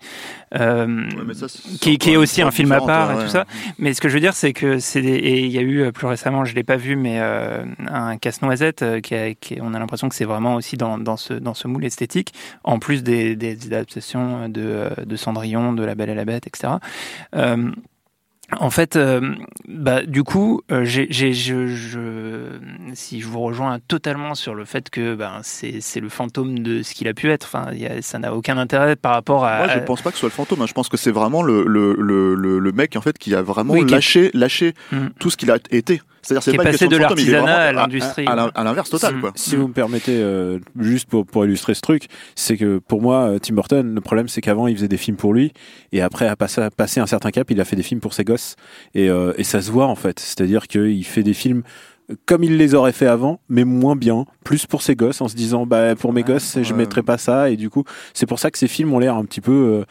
euh, 0.56 1.04
ça, 1.34 1.48
qui, 1.82 1.98
qui 1.98 2.12
est 2.12 2.18
aussi 2.18 2.42
un 2.42 2.52
film 2.52 2.72
à 2.72 2.80
part 2.82 3.10
ouais, 3.10 3.22
et 3.22 3.26
tout 3.26 3.32
ça. 3.32 3.46
Mais 3.80 3.94
ce 3.94 4.02
que 4.02 4.08
je 4.10 4.14
veux 4.14 4.20
dire, 4.20 4.34
c'est 4.36 4.54
que 4.54 4.80
c'est 4.80 5.02
des- 5.02 5.10
et 5.16 5.40
il 5.46 5.52
y 5.52 5.58
a 5.58 5.62
eu 5.62 5.82
euh, 5.82 5.92
plus 5.92 6.08
récemment, 6.08 6.46
je 6.46 6.54
l'ai 6.56 6.64
pas 6.64 6.78
vu, 6.78 6.96
mais 6.96 7.18
euh, 7.20 7.64
un 7.90 8.18
casse-noisette 8.18 8.84
euh, 8.84 9.00
qui, 9.02 9.16
a- 9.16 9.34
qui- 9.34 9.58
on 9.62 9.74
a 9.74 9.80
l'impression 9.80 10.08
que 10.10 10.16
c'est 10.16 10.26
vraiment 10.28 10.56
aussi 10.56 10.78
dans, 10.78 10.98
dans 11.00 11.18
ce 11.18 11.34
dans 11.34 11.54
ce 11.56 11.68
moule 11.68 11.86
esthétique, 11.86 12.34
en 12.64 12.78
plus 12.78 13.02
des, 13.02 13.36
des 13.36 13.58
adaptations 13.68 14.48
de, 14.50 14.90
de 15.06 15.16
Cendrillon, 15.16 15.74
de 15.74 15.84
La 15.84 15.96
Belle 15.96 16.10
et 16.12 16.16
la 16.16 16.26
Bête, 16.26 16.46
etc. 16.46 16.74
Euh, 17.36 17.72
en 18.62 18.70
fait, 18.70 18.96
euh, 18.96 19.36
bah, 19.68 20.04
du 20.04 20.24
coup, 20.24 20.62
euh, 20.72 20.86
j'ai, 20.86 21.08
je, 21.12 21.68
je, 21.68 22.60
si 22.94 23.20
je 23.20 23.28
vous 23.28 23.42
rejoins 23.42 23.80
totalement 23.90 24.36
sur 24.36 24.56
le 24.56 24.64
fait 24.64 24.90
que 24.90 25.16
ben, 25.16 25.42
c'est, 25.44 25.82
le 26.00 26.08
fantôme 26.08 26.60
de 26.60 26.82
ce 26.82 26.94
qu'il 26.94 27.10
a 27.10 27.14
pu 27.14 27.30
être, 27.30 27.44
enfin, 27.44 27.72
il 27.74 27.80
y 27.80 27.86
a- 27.88 28.02
ça 28.02 28.20
n'a 28.20 28.34
aucun 28.34 28.58
intérêt 28.58 28.96
par 28.96 29.14
rapport 29.16 29.44
à. 29.44 29.66
Moi, 29.66 29.68
je 29.76 29.80
pense 29.80 30.02
pas 30.02 30.12
que 30.12 30.16
ce 30.16 30.22
soit 30.22 30.30
le 30.30 30.34
fantôme. 30.34 30.62
hein. 30.62 30.66
Je 30.66 30.72
pense 30.74 30.88
que 30.88 30.96
c'est 30.96 31.12
vraiment 31.12 31.44
le, 31.44 31.66
le, 31.68 31.94
le, 32.00 32.36
le, 32.60 32.72
mec 32.72 32.96
en 32.96 33.02
fait 33.02 33.18
qui 33.18 33.36
a 33.36 33.42
vraiment 33.42 33.74
Oui, 33.74 33.82
qui 33.86 33.92
est- 33.94 33.98
lâché, 33.98 34.32
lâché 34.34 34.74
Mm. 34.94 35.08
tout 35.20 35.30
ce 35.30 35.36
qu'il 35.36 35.52
a 35.52 35.58
été. 35.72 36.02
C'est-à-dire, 36.28 36.44
c'est 36.44 36.52
Qui 36.52 36.56
est 36.56 36.58
pas 36.58 36.64
passé 36.72 36.88
de 36.90 36.98
l'artisanat 36.98 37.56
à 37.56 37.72
l'industrie. 37.72 38.26
À, 38.28 38.36
l'in- 38.36 38.52
à 38.54 38.64
l'inverse 38.66 38.90
total, 38.90 39.16
Mm. 39.16 39.22
quoi. 39.22 39.32
Si 39.36 39.56
vous 39.56 39.70
me 39.70 39.74
permettez, 39.74 40.12
euh, 40.22 40.60
juste 40.78 41.08
pour, 41.10 41.26
pour 41.26 41.46
illustrer 41.46 41.74
ce 41.74 41.80
truc, 41.82 42.08
c'est 42.36 42.58
que 42.58 42.80
pour 42.80 43.02
moi, 43.02 43.30
euh, 43.30 43.40
Tim 43.40 43.54
Burton, 43.56 43.96
le 43.96 44.02
problème 44.02 44.28
c'est 44.28 44.42
qu'avant 44.42 44.68
il 44.68 44.76
faisait 44.76 44.90
des 44.90 44.98
films 44.98 45.16
pour 45.16 45.34
lui, 45.34 45.54
et 45.94 46.02
après 46.02 46.28
à 46.28 46.36
passer, 46.36 46.60
à 46.62 46.70
passer 46.70 47.00
un 47.00 47.08
certain 47.08 47.32
cap, 47.32 47.50
il 47.50 47.62
a 47.62 47.66
fait 47.66 47.78
des 47.78 47.84
films 47.84 48.02
pour 48.02 48.14
ses 48.14 48.26
gosses, 48.26 48.56
et, 48.94 49.10
euh, 49.10 49.32
et 49.38 49.46
ça 49.46 49.62
se 49.62 49.72
voit 49.72 49.86
en 49.88 49.96
fait. 49.96 50.20
C'est-à-dire 50.20 50.68
qu'il 50.68 51.06
fait 51.06 51.24
des 51.24 51.34
films 51.34 51.64
comme 52.26 52.42
il 52.44 52.56
les 52.56 52.74
aurait 52.74 52.94
fait 52.94 53.06
avant, 53.08 53.42
mais 53.50 53.66
moins 53.66 53.98
bien, 53.98 54.24
plus 54.46 54.66
pour 54.66 54.82
ses 54.82 54.96
gosses, 54.96 55.20
en 55.20 55.28
se 55.28 55.36
disant 55.36 55.66
bah 55.66 55.94
pour 55.96 56.14
mes 56.14 56.22
Ouais, 56.22 56.28
gosses, 56.36 56.58
je 56.62 56.72
ouais. 56.72 56.78
mettrai 56.78 57.04
pas 57.04 57.18
ça, 57.18 57.50
et 57.50 57.58
du 57.58 57.70
coup, 57.70 57.84
c'est 58.14 58.26
pour 58.26 58.40
ça 58.40 58.50
que 58.50 58.58
ces 58.58 58.70
films 58.70 58.94
ont 58.94 59.00
l'air 59.00 59.16
un 59.16 59.26
petit 59.26 59.42
peu, 59.42 59.52
euh, 59.52 59.86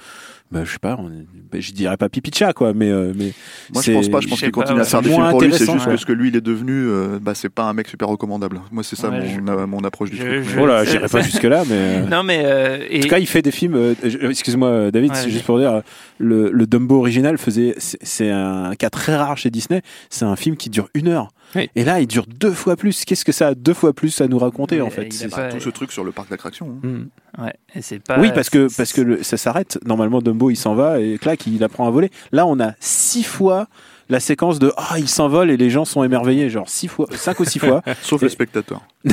bah, 0.51 0.65
je 0.65 0.73
sais 0.73 0.79
pas, 0.79 0.97
on- 0.99 1.11
bah, 1.51 1.59
je 1.61 1.73
dirais 1.73 1.97
pas 1.97 2.09
pipi 2.09 2.31
de 2.31 2.37
chat 2.37 2.53
quoi, 2.53 2.73
mais 2.73 2.91
euh, 2.91 3.13
mais 3.17 3.33
Moi, 3.73 3.81
je 3.83 3.87
c'est- 3.87 3.93
pense 3.93 4.09
pas. 4.09 4.21
Je 4.21 4.29
pense 4.29 4.39
qu'il 4.41 4.51
continue 4.53 4.77
ouais, 4.79 4.83
à 4.83 4.85
faire 4.89 5.03
des 5.03 5.11
films 5.11 5.29
pour 5.31 5.41
lui. 5.43 5.53
C'est 5.53 5.65
juste 5.71 5.87
que 5.87 5.97
ce 5.97 6.07
que 6.07 6.13
lui, 6.13 6.29
il 6.29 6.37
est 6.37 6.41
devenu, 6.41 6.73
euh, 6.73 7.19
bah, 7.21 7.35
c'est 7.35 7.49
pas 7.49 7.65
un 7.65 7.73
mec 7.73 7.89
super 7.89 8.09
recommandable. 8.09 8.61
Moi, 8.71 8.83
c'est 8.85 8.97
ça 8.97 9.11
Ouais, 9.11 9.39
mon, 9.41 9.67
mon 9.67 9.85
approche 9.85 10.11
du 10.11 10.17
je- 10.17 10.23
truc. 10.23 10.45
je- 10.45 10.57
mais- 10.57 10.67
là, 10.67 10.85
c'est- 10.85 10.91
j'irai 10.93 11.09
pas 11.09 11.21
jusque 11.23 11.43
là, 11.43 11.63
mais. 11.69 11.75
euh, 11.75 12.07
Non, 12.07 12.23
mais 12.23 12.43
euh, 12.45 12.79
et, 12.89 12.99
En 12.99 13.03
tout 13.03 13.09
cas, 13.09 13.19
il 13.19 13.27
fait 13.27 13.43
des 13.43 13.51
films. 13.51 13.75
euh, 13.75 13.95
Excuse-moi, 14.31 14.91
David, 14.91 15.11
Ouais, 15.11 15.17
c'est 15.17 15.31
juste 15.31 15.45
pour 15.45 15.59
dire, 15.59 15.83
le, 16.19 16.51
le 16.51 16.67
Dumbo 16.67 16.99
original 16.99 17.39
faisait. 17.39 17.75
c'est- 17.79 18.31
un 18.31 18.75
cas 18.77 18.91
très 18.91 19.17
rare 19.17 19.37
chez 19.37 19.51
Disney. 19.51 19.83
C'est 20.11 20.25
un 20.25 20.37
film 20.37 20.57
qui 20.57 20.71
dure 20.71 20.89
une 20.95 21.09
heure. 21.09 21.29
Oui. 21.55 21.71
Et 21.77 21.85
là, 21.85 22.01
il 22.01 22.07
dure 22.07 22.27
deux 22.27 22.51
fois 22.53 22.77
plus. 22.77 23.05
Qu'est-ce 23.05 23.25
que 23.25 23.33
ça 23.33 23.49
a 23.49 23.55
deux 23.55 23.73
fois 23.75 23.93
plus 23.93 24.21
à 24.21 24.27
nous 24.27 24.39
raconter 24.39 24.77
Mais 24.77 24.83
en 24.83 24.91
fait? 24.91 25.13
C'est- 25.13 25.29
pas- 25.29 25.49
Tout 25.49 25.61
ce 25.61 25.71
truc 25.71 25.93
sur 25.93 26.03
le 26.05 26.11
parc 26.13 26.29
d'attractions. 26.29 26.77
hein. 26.83 26.87
Hmm. 26.87 27.05
Ouais, 27.39 27.55
et 27.75 27.83
c'est 27.83 27.99
pas. 27.99 28.19
Oui, 28.19 28.31
parce 28.35 28.51
que 28.51 28.69
parce 28.77 28.93
que 28.93 29.01
le- 29.01 29.23
ça 29.23 29.37
s'arrête. 29.37 29.79
Normalement, 29.85 30.21
Dumbo 30.21 30.51
il 30.51 30.57
s'en 30.57 30.75
va 30.75 31.01
et 31.01 31.19
clac, 31.19 31.47
il 31.47 31.63
apprend 31.65 31.87
à 31.87 31.91
voler. 31.91 32.11
Là, 32.33 32.47
on 32.47 32.59
a 32.61 32.73
six 32.81 33.23
fois 33.25 33.69
la 34.09 34.21
séquence 34.21 34.59
de 34.59 34.73
ah 34.77 34.99
il 34.99 35.09
s'envole 35.09 35.51
et 35.51 35.57
les 35.57 35.71
gens 35.71 35.85
sont 35.85 36.03
émerveillés, 36.05 36.49
genre 36.51 36.69
six 36.69 36.89
fois, 36.89 37.07
cinq 37.13 37.41
ou 37.41 37.45
six 37.45 37.59
fois. 37.59 37.83
Sauf 38.03 38.23
Et- 38.23 38.27
les 38.27 38.31
spectateurs. 38.31 38.83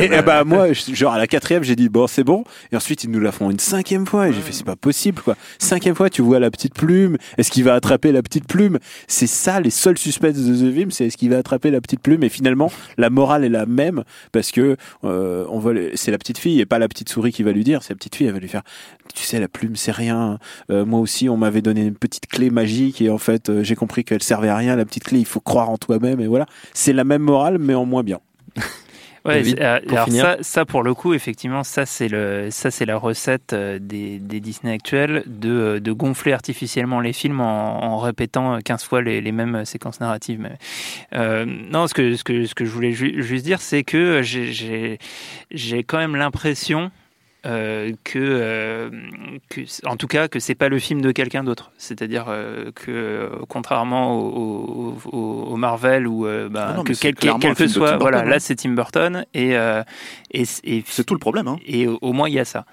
et, 0.00 0.04
et 0.04 0.22
bah, 0.22 0.44
moi, 0.44 0.72
genre 0.72 1.12
à 1.14 1.18
la 1.18 1.26
quatrième, 1.26 1.62
j'ai 1.62 1.76
dit 1.76 1.88
bon 1.88 2.06
c'est 2.06 2.24
bon. 2.24 2.44
Et 2.72 2.76
ensuite 2.76 3.04
ils 3.04 3.10
nous 3.10 3.20
la 3.20 3.32
font 3.32 3.50
une 3.50 3.58
cinquième 3.58 4.06
fois 4.06 4.28
et 4.28 4.32
j'ai 4.32 4.40
fait 4.40 4.52
c'est 4.52 4.64
pas 4.66 4.76
possible 4.76 5.22
quoi. 5.22 5.36
Cinquième 5.58 5.94
fois, 5.94 6.10
tu 6.10 6.22
vois 6.22 6.38
la 6.38 6.50
petite 6.50 6.74
plume. 6.74 7.16
Est-ce 7.38 7.50
qu'il 7.50 7.64
va 7.64 7.74
attraper 7.74 8.12
la 8.12 8.22
petite 8.22 8.46
plume? 8.46 8.78
C'est 9.06 9.26
ça 9.26 9.60
les 9.60 9.70
seuls 9.70 9.98
suspects 9.98 10.32
de 10.32 10.32
The 10.70 10.74
Film, 10.74 10.90
c'est 10.90 11.06
est-ce 11.06 11.16
qu'il 11.16 11.30
va 11.30 11.38
attraper 11.38 11.70
la 11.70 11.80
petite 11.80 12.00
plume? 12.00 12.22
Et 12.22 12.28
finalement, 12.28 12.70
la 12.98 13.10
morale 13.10 13.44
est 13.44 13.48
la 13.48 13.66
même 13.66 14.04
parce 14.32 14.50
que 14.52 14.76
euh, 15.04 15.44
on 15.50 15.58
va, 15.58 15.72
le- 15.72 15.92
c'est 15.94 16.10
la 16.10 16.18
petite 16.18 16.38
fille 16.38 16.60
et 16.60 16.66
pas 16.66 16.78
la 16.78 16.88
petite 16.88 17.08
souris 17.08 17.32
qui 17.32 17.42
va 17.42 17.52
lui 17.52 17.64
dire. 17.64 17.82
C'est 17.82 17.90
la 17.94 17.96
petite 17.96 18.14
fille, 18.16 18.26
elle 18.26 18.34
va 18.34 18.40
lui 18.40 18.48
faire. 18.48 18.62
Tu 19.14 19.24
sais, 19.24 19.40
la 19.40 19.48
plume 19.48 19.74
c'est 19.76 19.92
rien. 19.92 20.38
Euh, 20.70 20.84
moi 20.84 21.00
aussi, 21.00 21.28
on 21.28 21.36
m'avait 21.36 21.62
donné 21.62 21.82
une 21.82 21.94
petite 21.96 22.26
clé 22.26 22.50
magique 22.50 23.00
et 23.00 23.10
en 23.10 23.18
fait, 23.18 23.48
euh, 23.48 23.62
j'ai 23.64 23.74
compris 23.74 23.97
qu'elle 24.04 24.22
servait 24.22 24.48
à 24.48 24.56
rien. 24.56 24.76
La 24.76 24.84
petite 24.84 25.04
clé, 25.04 25.18
il 25.18 25.26
faut 25.26 25.40
croire 25.40 25.70
en 25.70 25.76
toi-même 25.78 26.20
et 26.20 26.26
voilà. 26.26 26.46
C'est 26.74 26.92
la 26.92 27.04
même 27.04 27.22
morale 27.22 27.58
mais 27.58 27.74
en 27.74 27.84
moins 27.86 28.02
bien. 28.02 28.20
Ouais, 29.24 29.34
David, 29.42 29.60
euh, 29.60 29.80
alors 29.90 30.04
finir. 30.06 30.24
ça, 30.24 30.36
ça 30.40 30.64
pour 30.64 30.82
le 30.82 30.94
coup, 30.94 31.12
effectivement, 31.12 31.64
ça 31.64 31.84
c'est 31.84 32.08
le, 32.08 32.48
ça 32.50 32.70
c'est 32.70 32.86
la 32.86 32.96
recette 32.96 33.52
euh, 33.52 33.78
des, 33.80 34.20
des 34.20 34.40
Disney 34.40 34.72
actuels 34.72 35.24
de, 35.26 35.50
euh, 35.50 35.80
de 35.80 35.92
gonfler 35.92 36.32
artificiellement 36.32 37.00
les 37.00 37.12
films 37.12 37.40
en, 37.40 37.82
en 37.84 37.98
répétant 37.98 38.58
15 38.64 38.84
fois 38.84 39.02
les, 39.02 39.20
les 39.20 39.32
mêmes 39.32 39.64
séquences 39.66 40.00
narratives. 40.00 40.38
Mais, 40.40 40.52
euh, 41.14 41.44
non, 41.44 41.88
ce 41.88 41.94
que, 41.94 42.14
ce 42.14 42.24
que, 42.24 42.46
ce 42.46 42.54
que 42.54 42.64
je 42.64 42.70
voulais 42.70 42.92
ju- 42.92 43.22
juste 43.22 43.44
dire, 43.44 43.60
c'est 43.60 43.82
que 43.82 44.22
j'ai- 44.22 44.52
j'ai, 44.52 44.98
j'ai 45.50 45.82
quand 45.82 45.98
même 45.98 46.16
l'impression 46.16 46.90
euh, 47.46 47.92
que, 48.04 48.18
euh, 48.18 48.90
que, 49.48 49.60
en 49.86 49.96
tout 49.96 50.06
cas, 50.08 50.28
que 50.28 50.40
c'est 50.40 50.54
pas 50.56 50.68
le 50.68 50.78
film 50.78 51.00
de 51.00 51.12
quelqu'un 51.12 51.44
d'autre. 51.44 51.70
C'est-à-dire 51.78 52.26
euh, 52.28 52.70
que, 52.74 53.30
contrairement 53.48 54.16
au, 54.18 54.96
au- 55.12 55.16
au- 55.16 55.42
au 55.52 55.56
Marvel 55.56 56.06
ou 56.08 56.26
bah, 56.50 56.74
Ah 56.78 56.82
que 56.84 56.92
quel, 56.92 57.14
quel 57.14 57.54
que 57.54 57.68
soit, 57.68 57.92
Tim 57.92 57.98
voilà, 57.98 58.16
Burton, 58.18 58.30
là 58.30 58.36
hein. 58.36 58.40
c'est 58.40 58.54
Tim 58.56 58.70
Burton 58.70 59.24
et 59.34 59.50
et, 59.50 60.42
et, 60.42 60.42
et, 60.64 60.84
C'est 60.86 61.04
tout 61.04 61.14
le 61.14 61.20
problème. 61.20 61.48
Hein. 61.48 61.56
au 61.86 62.08
au 62.08 62.12
moins 62.12 62.28
il 62.28 62.34
y 62.34 62.38
a 62.40 62.44
ça. 62.44 62.64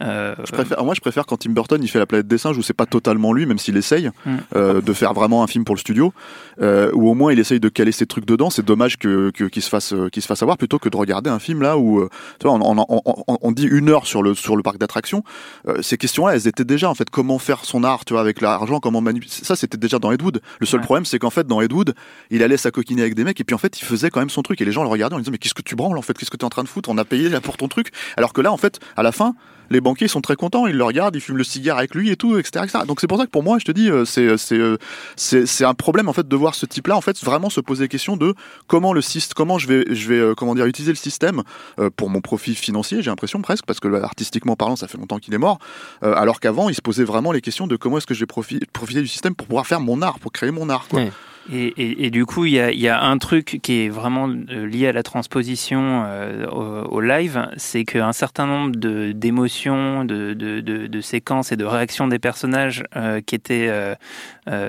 Je 0.00 0.52
préfère, 0.52 0.82
moi, 0.84 0.94
je 0.94 1.00
préfère 1.00 1.26
quand 1.26 1.36
Tim 1.38 1.50
Burton 1.52 1.80
il 1.82 1.88
fait 1.88 1.98
la 1.98 2.06
planète 2.06 2.26
des 2.26 2.38
singes 2.38 2.56
où 2.58 2.62
c'est 2.62 2.72
pas 2.74 2.86
totalement 2.86 3.32
lui, 3.32 3.46
même 3.46 3.58
s'il 3.58 3.76
essaye 3.76 4.10
Mm. 4.26 4.80
de 4.80 4.92
faire 4.92 5.12
vraiment 5.14 5.42
un 5.42 5.46
film 5.46 5.64
pour 5.64 5.74
le 5.74 5.80
studio, 5.80 6.12
où 6.60 7.08
au 7.10 7.14
moins 7.14 7.32
il 7.32 7.38
essaye 7.38 7.60
de 7.60 7.68
caler 7.68 7.92
ses 7.92 8.06
trucs 8.06 8.24
dedans. 8.26 8.50
C'est 8.50 8.64
dommage 8.64 8.96
que 8.98 9.30
qu'il 9.30 9.62
se 9.62 9.68
fasse 9.68 9.94
qu'il 10.12 10.22
se 10.22 10.26
fasse 10.26 10.42
avoir 10.42 10.56
plutôt 10.56 10.78
que 10.78 10.88
de 10.88 10.96
regarder 10.96 11.30
un 11.30 11.38
film 11.38 11.62
là 11.62 11.76
où 11.78 12.08
tu 12.40 12.46
vois, 12.46 12.56
on, 12.56 12.78
on, 12.78 12.84
on- 12.88 13.02
on- 13.26 13.38
on 13.40 13.52
dit 13.52 13.66
une 13.66 13.88
heure 13.90 14.06
sur 14.06 14.13
le 14.22 14.34
sur 14.34 14.56
le 14.56 14.62
parc 14.62 14.78
d'attractions. 14.78 15.22
Euh, 15.68 15.82
ces 15.82 15.96
questions-là, 15.96 16.34
elles 16.34 16.46
étaient 16.48 16.64
déjà 16.64 16.88
en 16.90 16.94
fait 16.94 17.08
comment 17.10 17.38
faire 17.38 17.64
son 17.64 17.84
art, 17.84 18.04
tu 18.04 18.12
vois, 18.14 18.20
avec 18.20 18.40
l'argent, 18.40 18.80
comment 18.80 19.00
manipuler. 19.00 19.30
Ça, 19.30 19.56
c'était 19.56 19.76
déjà 19.76 19.98
dans 19.98 20.12
Ed 20.12 20.22
Wood. 20.22 20.40
Le 20.60 20.66
seul 20.66 20.80
Ouais. 20.80 20.84
problème, 20.86 21.04
c'est 21.04 21.18
qu'en 21.18 21.30
fait 21.30 21.46
dans 21.46 21.60
Ed 21.60 21.72
Wood, 21.72 21.94
il 22.30 22.42
allait 22.42 22.56
s'acoquiner 22.56 23.02
avec 23.02 23.14
des 23.14 23.24
mecs 23.24 23.40
et 23.40 23.44
puis 23.44 23.54
en 23.54 23.58
fait 23.58 23.80
il 23.80 23.84
faisait 23.84 24.10
quand 24.10 24.20
même 24.20 24.30
son 24.30 24.42
truc 24.42 24.60
et 24.60 24.64
les 24.64 24.72
gens 24.72 24.82
le 24.82 24.88
regardaient 24.88 25.16
en 25.16 25.18
disant 25.18 25.32
mais 25.32 25.38
qu'est-ce 25.38 25.54
que 25.54 25.62
tu 25.62 25.74
branles 25.76 25.98
en 25.98 26.02
fait, 26.02 26.16
qu'est-ce 26.16 26.30
que 26.30 26.36
tu 26.36 26.42
es 26.42 26.46
en 26.46 26.50
train 26.50 26.62
de 26.64 26.68
foutre 26.68 26.88
On 26.88 26.98
a 26.98 27.04
payé 27.04 27.28
là 27.28 27.40
pour 27.40 27.56
ton 27.56 27.68
truc. 27.68 27.90
Alors 28.16 28.32
que 28.32 28.40
là, 28.40 28.52
en 28.52 28.56
fait, 28.56 28.80
à 28.96 29.02
la 29.02 29.12
fin, 29.12 29.34
les 29.70 29.80
banquiers 29.80 30.08
sont 30.08 30.20
très 30.20 30.36
contents, 30.36 30.66
ils 30.66 30.76
le 30.76 30.84
regardent, 30.84 31.16
ils 31.16 31.20
fument 31.20 31.38
le 31.38 31.44
cigare 31.44 31.78
avec 31.78 31.94
lui 31.94 32.10
et 32.10 32.16
tout, 32.16 32.38
etc. 32.38 32.64
etc. 32.64 32.84
Donc 32.86 33.00
c'est 33.00 33.06
pour 33.06 33.18
ça 33.18 33.24
que 33.26 33.30
pour 33.30 33.42
moi, 33.42 33.58
je 33.58 33.64
te 33.64 33.72
dis, 33.72 33.90
euh, 33.90 34.04
c'est 34.04 34.36
c'est 34.36 34.58
euh, 34.58 34.76
c'est 35.16 35.46
c'est 35.46 35.64
un 35.64 35.74
problème 35.74 36.08
en 36.08 36.12
fait 36.12 36.26
de 36.28 36.36
voir 36.36 36.54
ce 36.54 36.66
type-là 36.66 36.96
en 36.96 37.00
fait 37.00 37.22
vraiment 37.24 37.50
se 37.50 37.60
poser 37.60 37.84
la 37.84 37.88
question 37.88 38.16
de 38.16 38.34
comment 38.66 38.92
le 38.92 39.00
système, 39.00 39.34
comment 39.34 39.58
je 39.58 39.68
vais 39.68 39.84
je 39.94 40.08
vais 40.08 40.18
euh, 40.18 40.34
comment 40.34 40.54
dire 40.54 40.66
utiliser 40.66 40.92
le 40.92 40.96
système 40.96 41.42
euh, 41.78 41.90
pour 41.94 42.10
mon 42.10 42.20
profit 42.20 42.54
financier, 42.54 43.02
j'ai 43.02 43.10
l'impression 43.10 43.40
presque 43.42 43.64
parce 43.66 43.80
que 43.80 43.88
artistiquement 44.02 44.56
parlant, 44.56 44.76
ça 44.76 44.88
fait 44.88 44.98
longtemps 44.98 45.18
qu'il 45.18 45.34
est 45.34 45.38
mort. 45.38 45.58
Euh, 46.02 46.14
alors 46.14 46.40
qu'avant, 46.40 46.68
il 46.68 46.74
se 46.74 46.82
posait 46.82 47.04
vraiment 47.04 47.32
les 47.32 47.40
questions 47.40 47.66
de 47.66 47.76
comment 47.76 47.98
est-ce 47.98 48.06
que 48.06 48.14
je 48.14 48.20
vais 48.20 48.26
profi- 48.26 48.60
profiter 48.72 49.00
du 49.00 49.08
système 49.08 49.34
pour 49.34 49.46
pouvoir 49.46 49.66
faire 49.66 49.80
mon 49.80 50.02
art, 50.02 50.18
pour 50.18 50.32
créer 50.32 50.50
mon 50.50 50.68
art. 50.68 50.86
Quoi. 50.88 51.00
Et, 51.52 52.10
du 52.10 52.24
coup, 52.24 52.46
il 52.46 52.54
y 52.54 52.88
a, 52.88 53.02
un 53.02 53.18
truc 53.18 53.60
qui 53.62 53.84
est 53.84 53.88
vraiment 53.88 54.28
euh, 54.28 54.66
lié 54.66 54.88
à 54.88 54.92
la 54.92 55.02
transposition 55.02 56.04
euh, 56.06 56.46
au, 56.46 57.00
live, 57.00 57.48
c'est 57.56 57.84
qu'un 57.84 58.12
certain 58.12 58.46
nombre 58.46 58.74
d'émotions, 59.12 60.04
de, 60.04 61.00
séquences 61.02 61.52
et 61.52 61.56
de 61.56 61.64
réactions 61.64 62.08
des 62.08 62.18
personnages 62.18 62.84
euh, 62.96 63.20
qui 63.20 63.34
étaient 63.34 63.70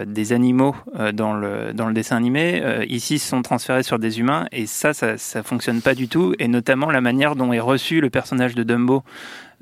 des 0.05 0.33
animaux 0.33 0.75
dans, 1.13 1.33
le, 1.33 1.73
dans 1.73 1.87
le 1.87 1.93
dessin 1.93 2.17
animé, 2.17 2.85
ici 2.89 3.19
sont 3.19 3.41
transférés 3.41 3.83
sur 3.83 3.99
des 3.99 4.19
humains, 4.19 4.47
et 4.51 4.65
ça, 4.65 4.93
ça, 4.93 5.17
ça 5.17 5.43
fonctionne 5.43 5.81
pas 5.81 5.95
du 5.95 6.07
tout, 6.07 6.33
et 6.39 6.47
notamment 6.47 6.91
la 6.91 7.01
manière 7.01 7.35
dont 7.35 7.53
est 7.53 7.59
reçu 7.59 8.01
le 8.01 8.09
personnage 8.09 8.55
de 8.55 8.63
Dumbo. 8.63 9.03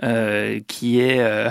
Euh, 0.02 0.60
qui 0.68 1.00
est 1.00 1.20
euh, 1.20 1.50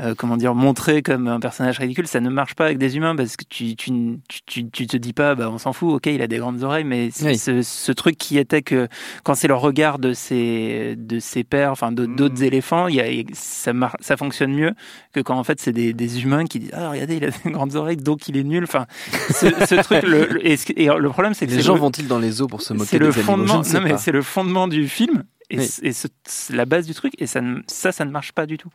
euh, 0.00 0.14
comment 0.16 0.36
dire 0.36 0.54
montré 0.54 1.02
comme 1.02 1.26
un 1.26 1.40
personnage 1.40 1.78
ridicule, 1.78 2.06
ça 2.06 2.20
ne 2.20 2.30
marche 2.30 2.54
pas 2.54 2.66
avec 2.66 2.78
des 2.78 2.96
humains 2.96 3.16
parce 3.16 3.36
que 3.36 3.44
tu 3.48 3.74
tu, 3.74 3.90
tu, 4.28 4.42
tu- 4.46 4.68
tu 4.70 4.86
te 4.86 4.96
dis 4.96 5.12
pas 5.12 5.34
bah 5.34 5.50
on 5.50 5.58
s'en 5.58 5.72
fout, 5.72 5.94
ok 5.94 6.06
il 6.06 6.22
a 6.22 6.26
des 6.28 6.38
grandes 6.38 6.62
oreilles, 6.62 6.84
mais 6.84 7.10
Oui. 7.22 7.36
ce, 7.36 7.62
ce 7.62 7.92
truc 7.92 8.16
qui 8.16 8.38
était 8.38 8.62
que 8.62 8.86
quand 9.24 9.34
c'est 9.34 9.48
le 9.48 9.54
regard 9.54 9.98
de 9.98 10.12
ses 10.12 10.94
de 10.96 11.18
ses 11.18 11.42
pères, 11.44 11.72
enfin 11.72 11.90
d'autres 11.92 12.40
Mm. 12.40 12.44
éléphants, 12.44 12.86
il 12.88 12.94
y 12.96 13.00
a, 13.00 13.06
ça 13.32 13.72
mar- 13.72 13.96
ça 14.00 14.16
fonctionne 14.16 14.52
mieux 14.52 14.72
que 15.12 15.20
quand 15.20 15.36
en 15.38 15.44
fait 15.44 15.60
c'est 15.60 15.72
des, 15.72 15.92
des 15.92 16.22
humains 16.22 16.44
qui 16.44 16.60
disent 16.60 16.70
ah 16.74 16.90
regardez 16.90 17.16
il 17.16 17.24
a 17.24 17.30
des 17.30 17.50
grandes 17.50 17.74
oreilles 17.76 17.96
donc 17.96 18.28
il 18.28 18.36
est 18.36 18.44
nul. 18.44 18.64
Enfin 18.64 18.86
ce, 19.30 19.46
ce 19.66 19.74
truc 19.82 20.02
le, 20.02 20.26
le- 20.26 20.46
et, 20.46 20.56
le 20.76 21.08
problème 21.08 21.34
c'est 21.34 21.46
que 21.46 21.52
Les 21.52 21.62
gens 21.62 21.74
le- 21.74 21.80
vont-ils 21.80 22.06
dans 22.06 22.18
les 22.18 22.40
eaux 22.42 22.46
pour 22.46 22.62
se 22.62 22.72
moquer 22.72 22.98
des 22.98 23.04
le 23.06 23.10
animaux 23.12 23.22
fondement. 23.24 23.54
Je 23.54 23.58
ne 23.58 23.62
sais 23.64 23.80
non, 23.80 23.84
mais 23.84 23.98
c'est 23.98 24.12
le 24.12 24.22
fondement 24.22 24.68
du 24.68 24.88
film. 24.88 25.24
Et, 25.50 25.58
Oui. 25.58 25.66
ce- 25.66 26.06
c'est 26.24 26.54
la 26.54 26.64
base 26.64 26.86
du 26.86 26.94
truc. 26.94 27.12
Et 27.18 27.26
ça, 27.26 27.40
ne- 27.40 27.60
ça, 27.66 27.90
ça 27.92 28.04
ne 28.04 28.10
marche 28.10 28.32
pas 28.32 28.46
du 28.46 28.56
tout. 28.56 28.70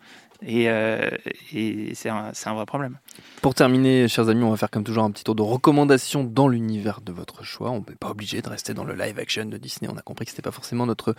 Et, 0.45 0.69
euh, 0.69 1.09
et 1.53 1.93
c'est 1.95 2.09
un, 2.09 2.31
vrai 2.53 2.65
problème. 2.65 2.97
Pour 3.41 3.55
terminer, 3.55 4.09
chers 4.09 4.27
amis, 4.27 4.43
on 4.43 4.49
va 4.51 4.57
faire 4.57 4.69
comme 4.69 4.83
toujours 4.83 5.05
un 5.05 5.11
petit 5.11 5.23
tour 5.23 5.33
de 5.35 5.41
recommandations 5.41 6.25
dans 6.25 6.49
l'univers 6.49 6.99
de 6.99 7.13
votre 7.13 7.45
choix. 7.45 7.71
On 7.71 7.77
n'est 7.79 7.95
pas 7.97 8.09
obligé 8.09 8.41
de 8.41 8.49
rester 8.49 8.73
dans 8.73 8.83
le 8.83 8.93
live 8.95 9.17
action 9.17 9.45
de 9.45 9.55
Disney. 9.57 9.89
On 9.91 9.97
a 9.97 10.01
compris 10.01 10.25
que 10.25 10.31
c'était 10.31 10.41
pas 10.41 10.51
forcément 10.51 10.85
notre 10.85 11.15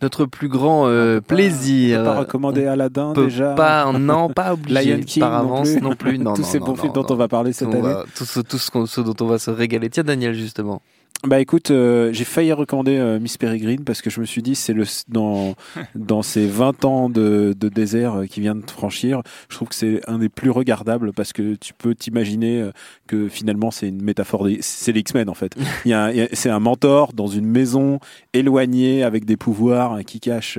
notre 0.00 0.24
plus 0.24 0.48
grand 0.48 0.86
euh, 0.88 1.16
On 1.16 1.20
peut 1.20 1.20
pas- 1.20 1.34
plaisir. 1.34 2.00
On 2.00 2.04
peut 2.04 2.10
pas 2.10 2.18
recommander 2.20 2.66
Aladdin 2.66 3.12
peut 3.12 3.24
déjà. 3.24 3.52
pas, 3.54 3.92
non, 3.92 4.30
pas 4.30 4.52
obligé. 4.54 4.96
Lion 4.96 5.02
King 5.02 5.20
par 5.20 5.30
non 5.44 5.54
avance 5.54 5.70
plus. 5.72 5.80
non 5.82 5.94
plus. 5.96 6.18
Non, 6.24 6.32
Tous 6.34 6.42
non, 6.42 6.48
ces 6.48 6.58
non, 6.60 6.64
bons 6.66 6.72
non, 6.76 6.80
films 6.80 6.92
dont 6.94 7.02
non. 7.02 7.06
on 7.12 7.16
va 7.16 7.28
parler 7.28 7.52
cette 7.52 7.68
On 7.68 7.72
année. 7.72 7.82
va- 7.82 8.04
tout 8.16 8.24
ce, 8.24 8.40
tout 8.40 8.56
ce 8.58 8.70
qu'on- 8.70 8.86
ce 8.86 9.02
dont 9.02 9.14
on 9.20 9.26
va 9.26 9.38
se 9.38 9.50
régaler. 9.50 9.90
Tiens, 9.90 10.04
Daniel, 10.04 10.32
justement. 10.32 10.80
Bah 11.26 11.40
écoute, 11.40 11.70
euh, 11.70 12.12
j'ai 12.12 12.24
failli 12.24 12.52
recommander 12.52 12.96
euh, 12.98 13.18
Miss 13.18 13.38
Peregrine 13.38 13.82
parce 13.82 14.02
que 14.02 14.10
je 14.10 14.20
me 14.20 14.26
suis 14.26 14.42
dit 14.42 14.54
c'est 14.54 14.74
le 14.74 14.84
dans 15.08 15.54
dans 15.94 16.20
ces 16.22 16.46
20 16.46 16.84
ans 16.84 17.08
de, 17.08 17.54
de 17.58 17.68
désert 17.70 18.14
euh, 18.16 18.26
qui 18.26 18.40
vient 18.42 18.54
de 18.54 18.70
franchir, 18.70 19.22
je 19.48 19.56
trouve 19.56 19.68
que 19.68 19.74
c'est 19.74 20.00
un 20.06 20.18
des 20.18 20.28
plus 20.28 20.50
regardables 20.50 21.12
parce 21.14 21.32
que 21.32 21.54
tu 21.54 21.72
peux 21.72 21.94
t'imaginer 21.94 22.60
euh, 22.60 22.72
que 23.06 23.28
finalement 23.28 23.70
c'est 23.70 23.88
une 23.88 24.02
métaphore 24.02 24.44
des 24.44 24.58
c'est 24.60 24.92
les 24.92 25.00
X-Men 25.00 25.30
en 25.30 25.34
fait. 25.34 25.54
Il 25.86 25.90
y 25.92 25.94
a, 25.94 26.04
un- 26.04 26.10
il 26.10 26.16
y 26.18 26.20
a- 26.20 26.28
c'est 26.32 26.50
un 26.50 26.60
mentor 26.60 27.14
dans 27.14 27.26
une 27.26 27.46
maison 27.46 28.00
éloignée 28.34 29.02
avec 29.02 29.24
des 29.24 29.38
pouvoirs 29.38 29.92
hein, 29.94 30.02
qui 30.02 30.20
cache 30.20 30.58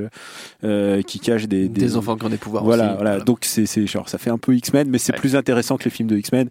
euh, 0.63 1.03
qui 1.03 1.19
cache 1.19 1.47
des, 1.47 1.69
Des 1.69 1.95
enfants 1.95 2.15
qui 2.17 2.25
ont 2.25 2.29
des 2.29 2.37
pouvoirs 2.37 2.63
Voilà, 2.63 2.87
aussi. 2.87 2.95
voilà. 2.95 3.19
Donc 3.19 3.39
c'est 3.43 3.67
c'est 3.67 3.85
genre 3.85 4.09
ça 4.09 4.17
fait 4.17 4.31
un 4.31 4.39
peu 4.39 4.55
X-Men 4.55 4.89
mais 4.89 4.97
c'est 4.97 5.13
Ouais. 5.13 5.19
plus 5.19 5.35
intéressant 5.35 5.77
que 5.77 5.83
les 5.83 5.91
films 5.91 6.09
de 6.09 6.17
X-Men 6.17 6.49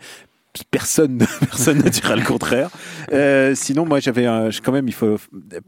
personne 0.70 1.18
personne 1.40 1.78
ne 1.78 1.88
dira 1.88 2.16
le 2.16 2.22
contraire 2.22 2.70
euh, 3.12 3.54
sinon, 3.54 3.84
moi, 3.84 4.00
j'avais 4.00 4.24
un- 4.26 4.48
quand 4.64 4.72
même, 4.72 4.88
il 4.88 4.94
faut 4.94 5.18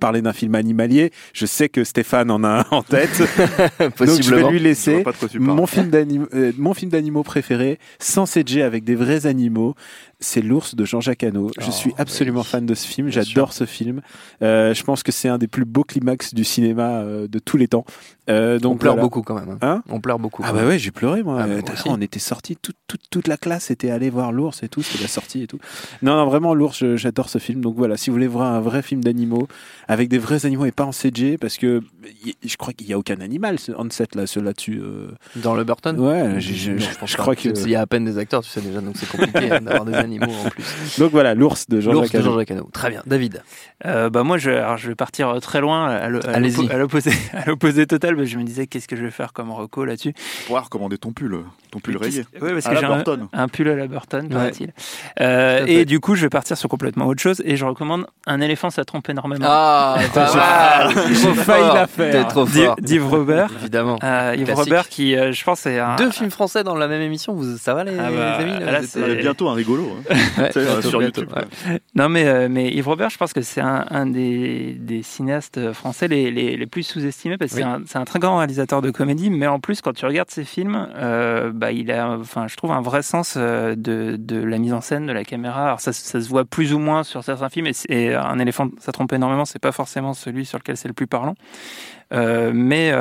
parler 0.01 0.22
d'un 0.22 0.33
film 0.33 0.55
animalier. 0.55 1.12
Je 1.35 1.44
sais 1.44 1.68
que 1.68 1.85
Stéphane 1.85 2.31
en 2.31 2.42
a 2.44 2.49
un 2.61 2.64
en 2.70 2.83
tête, 2.83 3.11
donc 3.81 4.22
je 4.22 4.35
vais 4.35 4.51
lui 4.51 4.59
laisser 4.59 5.05
mon 5.38 5.66
film 5.66 5.90
d'animaux, 5.90 6.27
euh, 6.35 6.53
mon 6.57 6.72
film 6.75 6.90
d'animaux 6.90 7.22
préféré, 7.22 7.79
sans 7.99 8.25
CG 8.27 8.62
avec 8.62 8.85
des 8.85 8.94
vrais 8.94 9.27
animaux. 9.27 9.75
C'est 10.18 10.40
l'ours 10.40 10.74
de 10.74 10.85
Jean-Jacques 10.87 11.24
Hano. 11.24 11.50
Je 11.61 11.66
Oh, 11.68 11.70
suis 11.70 11.94
absolument 11.98 12.40
oui. 12.40 12.46
fan 12.46 12.64
de 12.64 12.74
ce 12.74 12.87
film. 12.87 13.11
J'adore 13.11 13.52
ce 13.52 13.64
film. 13.66 14.00
Euh, 14.40 14.72
je 14.72 14.83
pense 14.83 15.02
que 15.02 15.12
c'est 15.12 15.29
un 15.29 15.37
des 15.37 15.46
plus 15.46 15.66
beaux 15.66 15.85
climax 15.85 16.33
du 16.33 16.42
cinéma 16.42 17.00
euh, 17.00 17.29
de 17.29 17.38
tous 17.38 17.59
les 17.59 17.68
temps. 17.68 17.85
Euh, 18.29 18.59
donc 18.59 18.72
on 18.74 18.76
pleure 18.79 18.94
voilà. 18.94 19.02
beaucoup 19.05 19.22
quand 19.22 19.35
même. 19.35 19.50
hein. 19.50 19.59
Hein 19.61 19.83
on 19.90 20.00
pleure 20.00 20.18
beaucoup. 20.18 20.42
Ah 20.44 20.52
bah 20.52 20.61
même. 20.61 20.68
ouais, 20.68 20.79
j'ai 20.79 20.90
pleuré 20.90 21.22
moi. 21.22 21.38
Ah 21.42 21.46
bah, 21.46 21.55
moi 21.85 21.94
on 21.96 22.00
était 22.00 22.18
sortis, 22.18 22.57
toute, 22.57 23.29
la 23.29 23.37
classe 23.37 23.70
était 23.70 23.90
allée 23.90 24.11
voir 24.11 24.33
l'ours 24.33 24.62
et 24.64 24.68
tout, 24.68 24.83
c'était 24.83 25.02
la 25.02 25.09
sortie 25.09 25.42
et 25.42 25.46
tout. 25.46 25.59
Non, 26.02 26.16
non 26.16 26.26
vraiment 26.26 26.52
l'ours, 26.55 26.83
j'adore 26.96 27.29
ce 27.29 27.38
film. 27.38 27.61
Donc 27.61 27.76
voilà, 27.76 27.96
si 27.96 28.11
vous 28.11 28.14
voulez 28.14 28.26
voir 28.26 28.52
un 28.52 28.61
vrai 28.61 28.83
film 28.83 29.05
d'animaux 29.05 29.46
avec 29.87 30.09
des 30.09 30.18
vrais 30.18 30.44
animaux 30.44 30.64
et 30.64 30.72
pas 30.72 30.85
en 30.85 30.92
CG, 30.92 31.38
parce 31.38 31.57
que 31.57 31.83
je 32.44 32.57
crois 32.57 32.72
qu'il 32.72 32.88
y 32.88 32.92
a 32.92 32.98
aucun 32.98 33.20
animal 33.20 33.59
ce- 33.61 33.72
on 33.79 33.88
set 33.90 34.14
là, 34.16 34.26
ceux 34.26 34.40
là-dessus. 34.40 34.81
Dans 35.37 35.55
le 35.55 35.62
Burton? 35.62 35.98
Ouais, 36.00 36.40
je, 36.40 37.16
crois 37.16 37.37
que. 37.37 37.48
Il 37.50 37.70
y 37.70 37.76
a 37.76 37.83
à 37.83 37.87
peine 37.87 38.05
des 38.07 38.18
acteurs, 38.18 38.42
tu 38.42 38.50
sais 38.50 38.61
déjà, 38.61 38.81
donc 38.81 38.96
c'est 38.96 39.09
compliqué 39.09 39.50
hein, 39.52 39.61
d'avoir 39.61 39.85
des 39.85 39.92
animaux 40.07 40.33
en 40.47 40.49
plus. 40.51 40.64
Donc 40.99 41.11
voilà, 41.12 41.35
l'ours 41.35 41.69
de 41.69 41.81
Jean-Jacques 41.81 42.14
Hano. 42.14 42.40
Hano. 42.40 42.71
Très 42.73 42.90
bien. 42.90 43.03
David. 43.07 43.42
Euh, 43.85 44.09
bah 44.09 44.23
moi, 44.23 44.38
je, 44.38 44.51
alors, 44.51 44.77
je 44.79 44.88
vais 44.88 44.95
partir 44.95 45.29
euh, 45.29 45.38
très 45.40 45.61
loin 45.61 45.88
à 45.88 46.09
l'opposé, 46.09 47.12
à 47.35 47.45
l'opposé 47.47 47.87
total. 47.87 48.16
mais 48.16 48.27
je 48.27 48.38
me 48.38 48.45
disais, 48.45 48.66
qu'est-ce 48.66 48.88
que 48.88 48.97
je 48.97 49.05
vais 49.05 49.11
faire 49.11 49.33
comme 49.33 49.51
reco 49.53 49.85
là-dessus? 49.85 50.14
Tu 50.14 50.47
pourras 50.47 50.61
recommander 50.62 50.97
ton 50.99 51.12
pull, 51.12 51.38
ton 51.71 51.79
pull 51.81 51.97
rayé. 51.99 52.25
Oui, 52.40 52.51
parce 52.53 52.66
À 52.66 52.71
que 52.71 52.77
j'ai 52.81 52.87
un, 52.87 53.03
un 53.33 53.49
pull 53.49 53.69
à 53.69 53.75
la 53.77 53.87
Burton, 53.87 54.25
Ouais. 54.27 54.31
paraît-il. 54.31 54.73
Euh, 55.21 55.64
et 55.66 55.85
du 55.85 56.01
coup, 56.01 56.14
je 56.14 56.23
vais 56.23 56.31
partir 56.31 56.57
sur 56.57 56.69
complètement 56.69 57.07
autre 57.07 57.21
chose 57.21 57.42
et 57.45 57.57
je 57.57 57.64
recommande 57.64 58.07
Un 58.27 58.40
éléphant, 58.40 58.71
ça 58.71 58.85
trompe 58.85 59.09
énormément. 59.09 59.47
Ah. 59.49 59.97
J'ai 59.99 61.35
failli 61.35 61.66
la 61.75 61.87
faire. 61.87 62.29
Trop 62.29 62.45
D'Yves- 62.45 62.64
fort. 62.66 62.77
d'Yves 62.81 63.07
Robert. 63.07 63.51
Évidemment. 63.61 63.99
Euh, 64.03 64.35
Yves 64.37 64.45
Classique. 64.45 64.64
Robert 64.64 64.88
qui, 64.88 65.16
euh, 65.16 65.33
je 65.33 65.45
pense, 65.45 65.61
c'est 65.61 65.79
un. 65.79 65.97
Deux 65.97 66.11
films 66.11 66.31
français 66.31 66.64
dans 66.64 66.75
la 66.77 66.88
même 66.88 67.03
émission, 67.03 67.35
vous, 67.35 67.57
ça 67.59 67.75
va 67.75 67.85
les, 67.85 67.92
Ah 67.99 68.11
bah, 68.11 68.35
amis 68.37 68.59
là, 68.64 68.81
est 68.81 69.16
bientôt 69.16 69.49
un 69.49 69.55
rigolo. 69.55 69.95
Ouais, 70.38 70.48
Tu 70.48 70.52
sais, 70.61 70.64
bientôt, 70.64 70.88
sur 70.88 70.98
bientôt, 70.98 71.20
YouTube. 71.22 71.37
ouais. 71.37 71.80
Non, 71.94 72.09
mais, 72.09 72.26
euh, 72.26 72.48
mais 72.50 72.68
Yves 72.70 72.87
Robert, 72.88 73.11
je 73.11 73.16
pense 73.18 73.32
que 73.32 73.40
c'est 73.42 73.61
un, 73.61 73.85
un 73.90 74.06
des, 74.06 74.74
des 74.78 75.02
cinéastes 75.02 75.72
français 75.72 76.09
les, 76.09 76.30
les, 76.30 76.56
les 76.56 76.66
plus 76.66 76.82
sous-estimés 76.82 77.37
parce 77.38 77.52
que 77.52 77.62
Oui. 77.62 77.85
c'est 77.87 77.98
un, 77.98 78.04
très 78.04 78.18
grand 78.18 78.38
réalisateur 78.38 78.82
de 78.82 78.90
comédie, 78.90 79.30
mais 79.30 79.46
en 79.46 79.61
plus, 79.61 79.80
quand 79.80 79.92
tu 79.94 80.04
regardes 80.06 80.30
ses 80.30 80.44
films, 80.44 80.88
euh, 80.96 81.50
bah, 81.52 81.72
il 81.72 81.90
a, 81.90 82.11
enfin, 82.18 82.46
je 82.48 82.56
trouve 82.56 82.72
un 82.72 82.80
vrai 82.82 83.02
sens 83.02 83.35
euh, 83.37 83.74
de, 83.76 84.16
de 84.18 84.37
la 84.42 84.59
mise 84.59 84.72
en 84.72 84.80
scène, 84.80 85.06
de 85.06 85.12
la 85.12 85.24
caméra. 85.24 85.64
Alors, 85.66 85.80
ça, 85.80 85.92
ça 85.92 86.20
se 86.20 86.28
voit 86.28 86.44
plus 86.44 86.72
ou 86.74 86.78
moins 86.78 87.02
sur 87.04 87.24
certains 87.24 87.48
films, 87.48 87.66
et, 87.68 87.72
c'est- 87.72 87.90
et 87.90 88.14
Un 88.14 88.38
éléphant, 88.38 88.68
ça 88.78 88.92
trompe 88.92 89.12
énormément, 89.12 89.44
c'est 89.44 89.59
pas 89.59 89.72
forcément 89.72 90.14
celui 90.14 90.44
sur 90.46 90.59
lequel 90.59 90.76
c'est 90.76 90.88
le 90.88 90.94
plus 90.94 91.06
parlant. 91.06 91.35
Euh, 92.12 92.52
mais. 92.54 92.92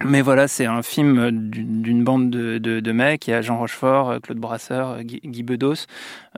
Euh, 0.00 0.04
mais 0.08 0.22
voilà, 0.22 0.46
c'est 0.48 0.66
un 0.66 0.82
film 0.82 1.30
d'une 1.50 1.82
d'une 1.82 2.04
bande 2.04 2.30
de, 2.30 2.58
de, 2.58 2.80
de 2.80 2.92
mecs. 2.92 3.26
Il 3.26 3.30
y 3.30 3.34
a 3.34 3.42
Jean 3.42 3.58
Rochefort, 3.58 4.10
euh, 4.10 4.18
Claude 4.20 4.38
Brasseur, 4.38 4.88
euh, 4.90 5.02
Guy, 5.02 5.20
Guy 5.24 5.42
Bedos, 5.42 5.74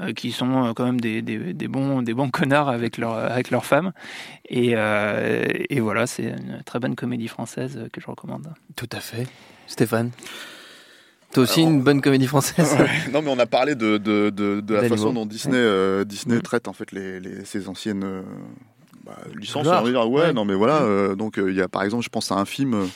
euh, 0.00 0.12
qui 0.12 0.32
sont 0.32 0.66
euh, 0.66 0.72
quand 0.74 0.84
même 0.84 1.00
des, 1.00 1.22
des, 1.22 1.52
des 1.52 1.68
bons, 1.68 2.02
des 2.02 2.14
bons 2.14 2.30
connards 2.30 2.68
avec 2.68 2.96
leur, 2.98 3.14
avec 3.14 3.50
leurs 3.50 3.64
femmes. 3.66 3.92
Et, 4.48 4.72
euh, 4.74 5.44
et 5.68 5.80
voilà, 5.80 6.06
c'est 6.06 6.24
une 6.24 6.62
très 6.64 6.78
bonne 6.80 6.94
comédie 6.96 7.28
française 7.28 7.76
euh, 7.78 7.88
que 7.92 8.00
je 8.00 8.06
recommande. 8.06 8.48
Tout 8.76 8.88
à 8.92 9.00
fait. 9.00 9.26
Stéphane? 9.66 10.10
T'as 11.32 11.42
aussi 11.42 11.62
une 11.62 11.82
bonne 11.82 12.00
comédie 12.00 12.26
française? 12.26 12.76
Ouais. 12.76 12.88
Non, 13.12 13.22
mais 13.22 13.30
on 13.30 13.38
a 13.38 13.46
parlé 13.46 13.76
de, 13.76 13.98
de, 13.98 14.30
de, 14.30 14.60
de 14.60 14.74
la 14.74 14.88
façon 14.88 15.12
dont 15.12 15.26
Disney, 15.26 15.56
euh, 15.56 16.04
Disney 16.04 16.36
Mhm. 16.36 16.42
traite 16.42 16.66
en 16.66 16.72
fait 16.72 16.90
les, 16.90 17.20
les, 17.20 17.44
ses 17.44 17.68
anciennes 17.68 18.02
euh, 18.02 18.22
bah, 19.04 19.16
licences. 19.38 19.62
Gloire. 19.62 19.82
on 19.82 19.84
va 19.84 19.90
dire. 19.92 20.10
Ouais, 20.10 20.22
Ouais. 20.22 20.32
non, 20.32 20.44
mais 20.44 20.54
voilà. 20.54 20.82
euh, 20.82 21.14
donc, 21.14 21.38
euh, 21.38 21.50
il 21.52 21.56
y 21.56 21.62
a 21.62 21.68
par 21.68 21.84
exemple, 21.84 22.02
je 22.02 22.08
pense 22.08 22.32
à 22.32 22.34
un 22.34 22.44
film. 22.44 22.88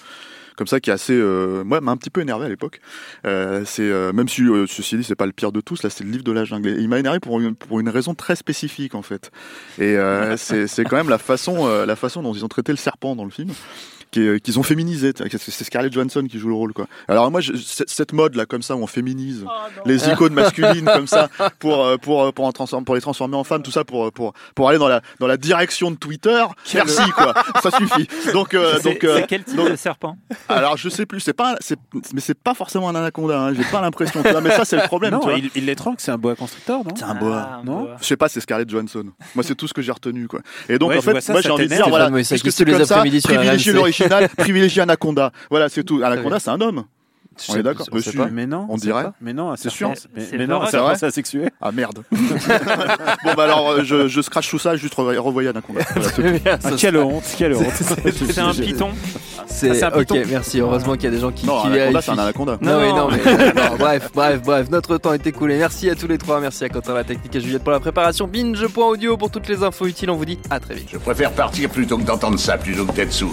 Comme 0.57 0.67
ça 0.67 0.81
qui 0.81 0.91
est 0.91 0.93
assez 0.93 1.15
euh, 1.15 1.65
moi 1.65 1.81
m'a 1.81 1.93
un 1.93 1.97
petit 1.97 2.11
peu 2.11 2.21
énervé 2.21 2.47
à 2.47 2.49
l'époque. 2.49 2.81
Euh, 3.27 3.63
c'est 3.65 3.83
euh, 3.83 4.13
même 4.13 4.29
si 4.29 4.43
ceci 4.69 4.97
dit 4.97 5.05
c'est 5.05 5.15
pas 5.15 5.27
le 5.27 5.33
pire 5.33 5.53
de 5.53 5.61
tous 5.61 5.83
là 5.83 5.91
c'est 5.91 6.05
le 6.05 6.11
livre 6.11 6.25
de 6.25 6.33
la 6.33 6.45
jungle. 6.45 6.69
Et 6.69 6.81
il 6.81 6.89
m'a 6.89 6.99
énervé 6.99 7.21
pour 7.21 7.41
une, 7.41 7.55
pour 7.55 7.81
une 7.81 7.89
raison 7.89 8.15
très 8.15 8.37
spécifique 8.37 8.95
en 8.95 9.03
fait. 9.03 9.31
Et 9.79 9.97
c'est 10.37 10.85
quand 10.85 10.97
même 10.97 11.09
la 11.09 11.19
façon 11.19 11.67
la 11.85 11.97
façon 11.97 12.23
dont 12.23 12.33
ils 12.33 12.45
ont 12.45 12.49
traité 12.49 12.73
le 12.73 12.79
serpent 12.79 13.17
dans 13.17 13.25
le 13.25 13.31
film 13.31 13.51
qui 14.15 14.21
est- 14.27 14.41
qu'ils 14.41 14.59
ont 14.59 14.63
féminisé 14.63 15.13
C'est- 15.17 15.65
Scarlett 15.65 15.93
Johansson 15.93 16.25
qui 16.31 16.39
joue 16.39 16.49
le 16.49 16.55
rôle 16.55 16.73
quoi 16.73 16.87
alors 17.09 17.31
moi 17.31 17.41
je- 17.41 17.53
cette 17.87 18.13
mode 18.13 18.35
là 18.37 18.47
comme 18.47 18.63
ça 18.63 18.77
où 18.77 18.83
on 18.83 18.87
féminise 18.87 19.45
les 19.87 20.09
icônes 20.09 20.33
masculines 20.35 20.85
comme 20.85 21.07
ça 21.07 21.29
pour 21.59 21.85
euh, 21.85 21.97
pour 21.97 22.23
euh, 22.25 22.33
pour, 22.33 22.45
en 22.47 22.51
transformer- 22.53 22.85
pour 22.85 22.95
les 22.95 23.01
transformer 23.01 23.37
en 23.37 23.45
femmes 23.45 23.63
tout 23.63 23.71
ça 23.73 23.85
pour 23.85 24.13
pour 24.13 24.33
pour 24.55 24.69
aller 24.69 24.79
dans 24.79 24.89
la 24.89 25.01
dans 25.21 25.27
la 25.27 25.37
direction 25.37 25.91
de 25.91 25.97
Twitter 25.97 26.45
merci 26.75 27.11
quoi 27.13 27.35
ça 27.63 27.71
suffit 27.73 28.09
donc 28.33 28.55
euh, 28.55 28.75
C'est 28.81 28.85
donc 28.85 29.05
euh, 29.05 29.23
quel 29.29 29.43
type 29.45 29.57
donc- 29.57 29.71
de 29.71 29.77
serpent? 29.77 30.17
Alors 30.49 30.77
je 30.77 30.89
sais 30.89 31.07
plus, 31.07 31.21
c'est 31.21 31.33
pas, 31.33 31.57
c'est, 31.61 31.79
mais 32.13 32.21
c'est 32.21 32.39
pas 32.39 32.55
forcément 32.55 32.89
un 32.89 32.95
anaconda. 32.95 33.41
Hein, 33.41 33.55
J'ai 33.55 33.65
pas 33.65 33.81
l'impression. 33.81 34.23
Mais 34.43 34.51
ça 34.51 34.65
c'est 34.65 34.77
le 34.77 34.83
problème. 34.83 35.13
Non, 35.15 35.21
tu 35.21 35.29
vois. 35.29 35.39
il, 35.55 35.65
l'étrangle, 35.67 35.97
c'est 35.99 36.11
un 36.13 36.19
boa 36.19 36.35
constrictor, 36.37 36.85
non? 36.85 36.93
C'est 36.97 37.05
un 37.05 37.15
boa. 37.15 37.49
Ah, 37.51 37.57
un 37.61 37.65
non? 37.65 37.81
boa. 37.85 37.97
Je 38.01 38.05
sais 38.07 38.17
pas, 38.17 38.29
c'est 38.29 38.41
Scarlett 38.41 38.69
Johansson. 38.69 39.05
Moi 39.35 39.43
c'est 39.43 39.55
tout 39.55 39.67
ce 39.67 39.75
que 39.75 39.83
j'ai 39.83 39.93
retenu 39.93 40.29
quoi. 40.29 40.41
Et 40.69 40.79
donc 40.79 40.91
Ouais, 40.91 40.99
en 40.99 41.03
fait, 41.03 41.21
ça, 41.21 41.33
moi 41.33 41.43
j'ai 41.43 41.51
envie 41.51 41.65
de 41.69 41.75
dire 41.75 41.89
voilà, 41.89 42.11
puisque 42.11 42.39
tous 42.43 42.51
c'est 42.51 42.65
les 42.65 42.73
comme 42.73 42.85
ça, 42.85 42.99
privilégier. 42.99 43.75
L'original, 44.09 44.29
privilégier 44.37 44.83
Anaconda. 44.83 45.33
Voilà, 45.51 45.69
c'est 45.69 45.85
tout. 45.85 46.01
Anaconda 46.03 46.39
c'est 46.39 46.51
un 46.51 46.61
homme. 46.61 46.85
Je 47.39 47.53
On 47.53 47.57
est 47.57 47.63
d'accord. 47.63 47.87
on 47.91 47.99
sait 48.01 48.09
Monsieur. 48.09 48.19
pas. 48.19 48.29
Mais 48.31 48.47
non, 48.47 48.67
On 48.69 48.77
c'est 48.77 48.83
dirait. 48.87 49.05
pas. 49.05 49.13
Mais 49.21 49.33
non, 49.33 49.55
C'est 49.57 49.71
sûr. 49.71 49.93
Mais, 50.33 50.47
non, 50.47 50.63
c'est 50.71 50.77
vrai 50.79 50.97
c'est 50.97 51.07
asexué. 51.07 51.49
Ah 51.61 51.73
merde. 51.73 52.03
bon 52.13 53.35
bah 53.37 53.45
alors 53.45 53.71
euh, 53.71 53.83
je, 53.85 54.09
je 54.09 54.21
scratch 54.21 54.49
tout 54.51 54.59
ça, 54.59 54.77
juste 54.77 54.95
re- 54.97 55.17
revoyez 55.19 55.49
Anaconda. 55.49 55.81
Ah, 56.63 56.71
quelle 56.77 56.97
honte, 56.99 57.25
quelle 57.37 57.55
honte. 57.55 57.65
C'est 58.31 58.39
un 58.41 58.53
python. 58.53 58.91
C'est 59.47 59.83
Ah, 59.83 59.97
ok, 59.97 60.17
merci. 60.29 60.61
Heureusement 60.61 60.95
qu'il 60.95 61.05
y 61.05 61.07
a 61.09 61.11
des 61.11 61.19
gens 61.21 61.31
qui, 61.33 61.47
Non, 61.47 61.63
qui 61.63 61.69
Anaconda 61.69 62.01
c'est 62.03 62.11
un 62.11 62.19
anaconda. 62.19 62.59
Non, 62.61 62.73
Non, 62.73 62.81
mais 62.81 62.89
non. 62.89 62.97
non, 62.97 63.09
mais 63.11 63.53
non, 63.71 63.77
bref, 63.79 64.11
bref, 64.15 64.43
bref, 64.43 64.71
notre 64.71 64.97
temps 64.99 65.13
est 65.13 65.27
écoulé. 65.27 65.59
Merci 65.59 65.91
à 65.91 65.95
tous 65.95 66.09
les 66.09 66.19
trois, 66.19 66.41
merci 66.41 66.65
à 66.65 66.69
Quentin 66.69 66.95
la 66.95 67.05
technique 67.05 67.35
et 67.35 67.41
Juliette 67.41 67.63
pour 67.63 67.73
la 67.73 67.81
préparation. 67.81 68.27
Binge.audio 68.27 69.17
pour 69.17 69.31
toutes 69.31 69.49
les 69.49 69.63
infos 69.63 69.87
utiles. 69.87 70.11
On 70.11 70.17
vous 70.17 70.25
dit 70.25 70.39
à 70.51 70.61
très 70.61 70.75
vite. 70.75 70.89
Je 70.93 70.99
préfère 70.99 71.33
partir 71.33 71.69
plutôt 71.71 71.99
que 71.99 72.03
d'entendre 72.05 72.39
ça, 72.39 72.57
plutôt 72.59 72.85
que 72.87 72.93
d'être 72.93 73.13
sourd. 73.13 73.33